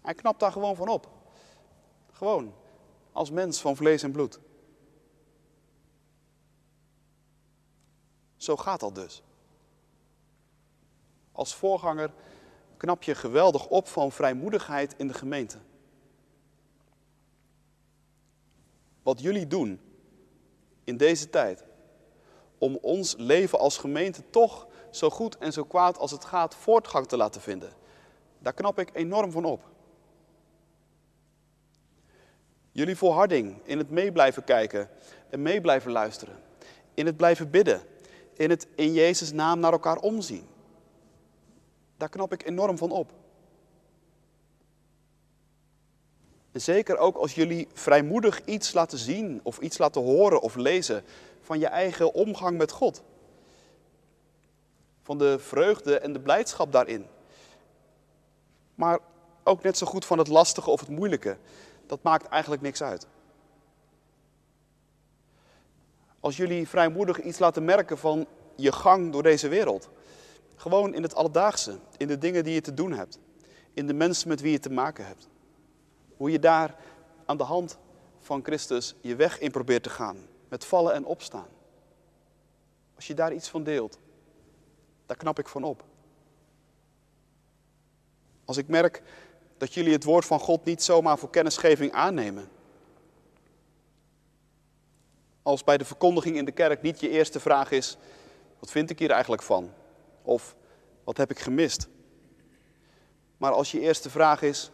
Hij 0.00 0.14
knapt 0.14 0.40
daar 0.40 0.52
gewoon 0.52 0.76
van 0.76 0.88
op. 0.88 1.08
Gewoon, 2.12 2.54
als 3.12 3.30
mens 3.30 3.60
van 3.60 3.76
vlees 3.76 4.02
en 4.02 4.12
bloed. 4.12 4.40
Zo 8.36 8.56
gaat 8.56 8.80
dat 8.80 8.94
dus. 8.94 9.22
Als 11.32 11.54
voorganger 11.54 12.10
knap 12.78 13.02
je 13.02 13.14
geweldig 13.14 13.66
op 13.66 13.88
van 13.88 14.12
vrijmoedigheid 14.12 14.94
in 14.96 15.08
de 15.08 15.14
gemeente. 15.14 15.58
Wat 19.02 19.20
jullie 19.20 19.46
doen 19.46 19.80
in 20.84 20.96
deze 20.96 21.30
tijd 21.30 21.64
om 22.58 22.78
ons 22.80 23.14
leven 23.16 23.58
als 23.58 23.78
gemeente 23.78 24.22
toch 24.30 24.66
zo 24.90 25.10
goed 25.10 25.38
en 25.38 25.52
zo 25.52 25.64
kwaad 25.64 25.98
als 25.98 26.10
het 26.10 26.24
gaat 26.24 26.54
voortgang 26.54 27.06
te 27.06 27.16
laten 27.16 27.40
vinden. 27.40 27.72
Daar 28.38 28.52
knap 28.52 28.78
ik 28.78 28.90
enorm 28.92 29.30
van 29.30 29.44
op. 29.44 29.68
Jullie 32.72 32.96
volharding 32.96 33.60
in 33.64 33.78
het 33.78 33.90
mee 33.90 34.12
blijven 34.12 34.44
kijken 34.44 34.90
en 35.30 35.42
mee 35.42 35.60
blijven 35.60 35.92
luisteren. 35.92 36.36
In 36.94 37.06
het 37.06 37.16
blijven 37.16 37.50
bidden. 37.50 37.80
In 38.34 38.50
het 38.50 38.66
in 38.74 38.92
Jezus' 38.92 39.32
naam 39.32 39.58
naar 39.58 39.72
elkaar 39.72 39.96
omzien. 39.96 40.46
Daar 41.98 42.08
knap 42.08 42.32
ik 42.32 42.46
enorm 42.46 42.78
van 42.78 42.90
op. 42.90 43.12
Zeker 46.52 46.98
ook 46.98 47.16
als 47.16 47.34
jullie 47.34 47.68
vrijmoedig 47.72 48.44
iets 48.44 48.72
laten 48.72 48.98
zien 48.98 49.40
of 49.42 49.58
iets 49.58 49.78
laten 49.78 50.02
horen 50.02 50.40
of 50.40 50.54
lezen 50.54 51.04
van 51.40 51.58
je 51.58 51.66
eigen 51.66 52.14
omgang 52.14 52.58
met 52.58 52.70
God. 52.70 53.02
Van 55.02 55.18
de 55.18 55.38
vreugde 55.38 55.98
en 55.98 56.12
de 56.12 56.20
blijdschap 56.20 56.72
daarin. 56.72 57.06
Maar 58.74 58.98
ook 59.44 59.62
net 59.62 59.78
zo 59.78 59.86
goed 59.86 60.04
van 60.04 60.18
het 60.18 60.28
lastige 60.28 60.70
of 60.70 60.80
het 60.80 60.88
moeilijke. 60.88 61.36
Dat 61.86 62.02
maakt 62.02 62.26
eigenlijk 62.26 62.62
niks 62.62 62.82
uit. 62.82 63.06
Als 66.20 66.36
jullie 66.36 66.68
vrijmoedig 66.68 67.20
iets 67.20 67.38
laten 67.38 67.64
merken 67.64 67.98
van 67.98 68.26
je 68.56 68.72
gang 68.72 69.12
door 69.12 69.22
deze 69.22 69.48
wereld. 69.48 69.88
Gewoon 70.58 70.94
in 70.94 71.02
het 71.02 71.14
alledaagse, 71.14 71.78
in 71.96 72.06
de 72.06 72.18
dingen 72.18 72.44
die 72.44 72.54
je 72.54 72.60
te 72.60 72.74
doen 72.74 72.92
hebt, 72.92 73.18
in 73.74 73.86
de 73.86 73.92
mensen 73.92 74.28
met 74.28 74.40
wie 74.40 74.52
je 74.52 74.58
te 74.58 74.70
maken 74.70 75.06
hebt. 75.06 75.28
Hoe 76.16 76.30
je 76.30 76.38
daar 76.38 76.74
aan 77.26 77.36
de 77.36 77.44
hand 77.44 77.78
van 78.18 78.44
Christus 78.44 78.94
je 79.00 79.16
weg 79.16 79.38
in 79.38 79.50
probeert 79.50 79.82
te 79.82 79.90
gaan, 79.90 80.16
met 80.48 80.64
vallen 80.64 80.94
en 80.94 81.04
opstaan. 81.04 81.46
Als 82.94 83.06
je 83.06 83.14
daar 83.14 83.32
iets 83.32 83.48
van 83.48 83.62
deelt, 83.62 83.98
daar 85.06 85.16
knap 85.16 85.38
ik 85.38 85.48
van 85.48 85.64
op. 85.64 85.84
Als 88.44 88.56
ik 88.56 88.68
merk 88.68 89.02
dat 89.58 89.74
jullie 89.74 89.92
het 89.92 90.04
woord 90.04 90.24
van 90.24 90.40
God 90.40 90.64
niet 90.64 90.82
zomaar 90.82 91.18
voor 91.18 91.30
kennisgeving 91.30 91.92
aannemen. 91.92 92.48
Als 95.42 95.64
bij 95.64 95.78
de 95.78 95.84
verkondiging 95.84 96.36
in 96.36 96.44
de 96.44 96.52
kerk 96.52 96.82
niet 96.82 97.00
je 97.00 97.08
eerste 97.08 97.40
vraag 97.40 97.70
is: 97.70 97.96
wat 98.58 98.70
vind 98.70 98.90
ik 98.90 98.98
hier 98.98 99.10
eigenlijk 99.10 99.42
van? 99.42 99.72
Of 100.28 100.56
wat 101.04 101.16
heb 101.16 101.30
ik 101.30 101.38
gemist? 101.38 101.88
Maar 103.36 103.52
als 103.52 103.70
je 103.70 103.80
eerste 103.80 104.10
vraag 104.10 104.42
is, 104.42 104.70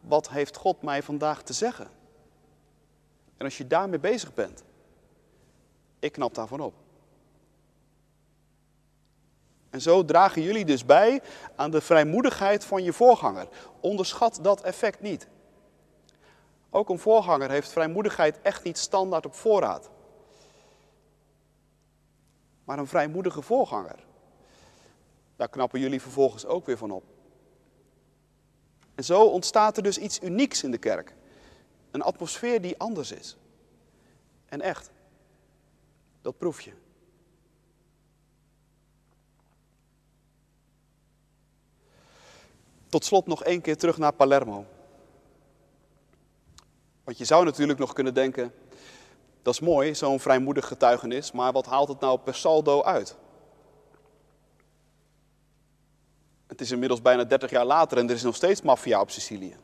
wat 0.00 0.30
heeft 0.30 0.56
God 0.56 0.82
mij 0.82 1.02
vandaag 1.02 1.42
te 1.42 1.52
zeggen? 1.52 1.88
En 3.36 3.44
als 3.44 3.58
je 3.58 3.66
daarmee 3.66 3.98
bezig 3.98 4.34
bent, 4.34 4.64
ik 5.98 6.12
knap 6.12 6.34
daarvan 6.34 6.60
op. 6.60 6.74
En 9.70 9.80
zo 9.80 10.04
dragen 10.04 10.42
jullie 10.42 10.64
dus 10.64 10.84
bij 10.84 11.22
aan 11.56 11.70
de 11.70 11.80
vrijmoedigheid 11.80 12.64
van 12.64 12.82
je 12.82 12.92
voorganger. 12.92 13.48
Onderschat 13.80 14.38
dat 14.42 14.60
effect 14.60 15.00
niet. 15.00 15.28
Ook 16.70 16.88
een 16.88 16.98
voorganger 16.98 17.50
heeft 17.50 17.72
vrijmoedigheid 17.72 18.40
echt 18.42 18.64
niet 18.64 18.78
standaard 18.78 19.26
op 19.26 19.34
voorraad. 19.34 19.90
Maar 22.64 22.78
een 22.78 22.86
vrijmoedige 22.86 23.42
voorganger, 23.42 24.08
daar 25.40 25.48
knappen 25.48 25.80
jullie 25.80 26.00
vervolgens 26.00 26.46
ook 26.46 26.66
weer 26.66 26.76
van 26.76 26.90
op. 26.90 27.04
En 28.94 29.04
zo 29.04 29.24
ontstaat 29.24 29.76
er 29.76 29.82
dus 29.82 29.98
iets 29.98 30.20
unieks 30.22 30.62
in 30.62 30.70
de 30.70 30.78
kerk. 30.78 31.14
Een 31.90 32.02
atmosfeer 32.02 32.60
die 32.60 32.78
anders 32.78 33.12
is. 33.12 33.36
En 34.46 34.60
echt, 34.60 34.90
dat 36.22 36.38
proef 36.38 36.60
je. 36.60 36.72
Tot 42.88 43.04
slot 43.04 43.26
nog 43.26 43.44
één 43.44 43.60
keer 43.60 43.76
terug 43.76 43.98
naar 43.98 44.12
Palermo. 44.12 44.64
Want 47.04 47.18
je 47.18 47.24
zou 47.24 47.44
natuurlijk 47.44 47.78
nog 47.78 47.92
kunnen 47.92 48.14
denken, 48.14 48.54
dat 49.42 49.54
is 49.54 49.60
mooi, 49.60 49.94
zo'n 49.94 50.20
vrijmoedig 50.20 50.66
getuigenis, 50.66 51.32
maar 51.32 51.52
wat 51.52 51.66
haalt 51.66 51.88
het 51.88 52.00
nou 52.00 52.18
per 52.18 52.34
saldo 52.34 52.82
uit? 52.82 53.16
Het 56.60 56.68
is 56.68 56.74
inmiddels 56.74 57.02
bijna 57.02 57.24
30 57.24 57.50
jaar 57.50 57.64
later 57.64 57.98
en 57.98 58.08
er 58.08 58.14
is 58.14 58.22
nog 58.22 58.34
steeds 58.34 58.62
maffia 58.62 59.00
op 59.00 59.10
Sicilië. 59.10 59.56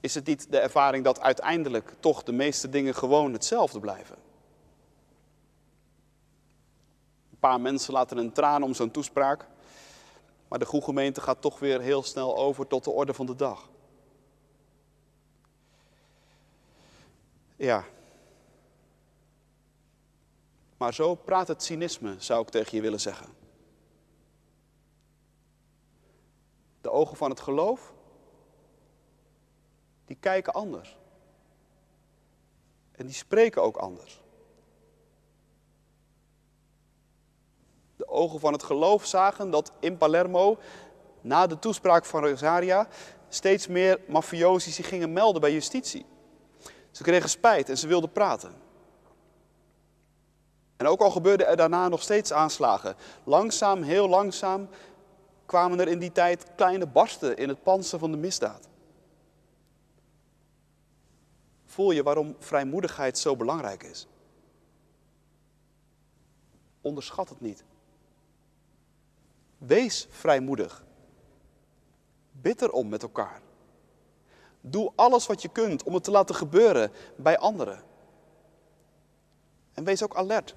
Is 0.00 0.14
het 0.14 0.26
niet 0.26 0.50
de 0.50 0.58
ervaring 0.58 1.04
dat 1.04 1.20
uiteindelijk 1.20 1.94
toch 2.00 2.22
de 2.22 2.32
meeste 2.32 2.68
dingen 2.68 2.94
gewoon 2.94 3.32
hetzelfde 3.32 3.80
blijven? 3.80 4.16
Een 7.30 7.38
paar 7.38 7.60
mensen 7.60 7.92
laten 7.92 8.16
een 8.16 8.32
traan 8.32 8.62
om 8.62 8.74
zo'n 8.74 8.90
toespraak, 8.90 9.46
maar 10.48 10.58
de 10.58 10.64
goede 10.64 10.84
gemeente 10.84 11.20
gaat 11.20 11.40
toch 11.40 11.58
weer 11.58 11.80
heel 11.80 12.02
snel 12.02 12.36
over 12.36 12.66
tot 12.66 12.84
de 12.84 12.90
orde 12.90 13.14
van 13.14 13.26
de 13.26 13.36
dag. 13.36 13.68
Ja. 17.56 17.84
Maar 20.76 20.94
zo 20.94 21.14
praat 21.14 21.48
het 21.48 21.62
cynisme, 21.62 22.14
zou 22.18 22.42
ik 22.42 22.48
tegen 22.48 22.76
je 22.76 22.82
willen 22.82 23.00
zeggen. 23.00 23.44
De 26.86 26.92
ogen 26.92 27.16
van 27.16 27.30
het 27.30 27.40
geloof, 27.40 27.94
die 30.04 30.16
kijken 30.20 30.52
anders. 30.52 30.96
En 32.92 33.06
die 33.06 33.14
spreken 33.14 33.62
ook 33.62 33.76
anders. 33.76 34.22
De 37.96 38.08
ogen 38.08 38.40
van 38.40 38.52
het 38.52 38.62
geloof 38.62 39.06
zagen 39.06 39.50
dat 39.50 39.72
in 39.80 39.96
Palermo, 39.96 40.58
na 41.20 41.46
de 41.46 41.58
toespraak 41.58 42.04
van 42.04 42.24
Rosaria, 42.24 42.88
steeds 43.28 43.66
meer 43.66 44.00
mafiosi 44.08 44.70
zich 44.70 44.88
gingen 44.88 45.12
melden 45.12 45.40
bij 45.40 45.52
justitie. 45.52 46.06
Ze 46.90 47.02
kregen 47.02 47.28
spijt 47.28 47.68
en 47.68 47.78
ze 47.78 47.86
wilden 47.86 48.12
praten. 48.12 48.54
En 50.76 50.86
ook 50.86 51.00
al 51.00 51.10
gebeurden 51.10 51.46
er 51.46 51.56
daarna 51.56 51.88
nog 51.88 52.02
steeds 52.02 52.32
aanslagen, 52.32 52.96
langzaam, 53.24 53.82
heel 53.82 54.08
langzaam, 54.08 54.68
kwamen 55.46 55.80
er 55.80 55.88
in 55.88 55.98
die 55.98 56.12
tijd 56.12 56.46
kleine 56.54 56.86
barsten 56.86 57.36
in 57.36 57.48
het 57.48 57.62
panzer 57.62 57.98
van 57.98 58.10
de 58.10 58.16
misdaad. 58.16 58.68
Voel 61.64 61.90
je 61.90 62.02
waarom 62.02 62.36
vrijmoedigheid 62.38 63.18
zo 63.18 63.36
belangrijk 63.36 63.82
is? 63.82 64.06
Onderschat 66.80 67.28
het 67.28 67.40
niet. 67.40 67.64
Wees 69.58 70.06
vrijmoedig. 70.10 70.84
Bid 72.32 72.62
erom 72.62 72.88
met 72.88 73.02
elkaar. 73.02 73.40
Doe 74.60 74.92
alles 74.94 75.26
wat 75.26 75.42
je 75.42 75.48
kunt 75.48 75.82
om 75.82 75.94
het 75.94 76.04
te 76.04 76.10
laten 76.10 76.34
gebeuren 76.34 76.92
bij 77.16 77.38
anderen. 77.38 77.82
En 79.72 79.84
wees 79.84 80.02
ook 80.02 80.16
alert 80.16 80.54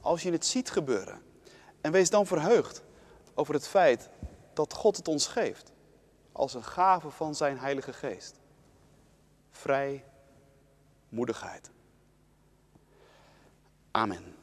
als 0.00 0.22
je 0.22 0.32
het 0.32 0.46
ziet 0.46 0.70
gebeuren. 0.70 1.22
En 1.80 1.92
wees 1.92 2.10
dan 2.10 2.26
verheugd 2.26 2.82
over 3.34 3.54
het 3.54 3.66
feit 3.66 4.08
dat 4.60 4.74
God 4.74 4.96
het 4.96 5.08
ons 5.08 5.26
geeft 5.26 5.72
als 6.32 6.54
een 6.54 6.64
gave 6.64 7.10
van 7.10 7.34
zijn 7.34 7.58
Heilige 7.58 7.92
Geest. 7.92 8.40
Vrijmoedigheid. 9.50 11.70
Amen. 13.90 14.39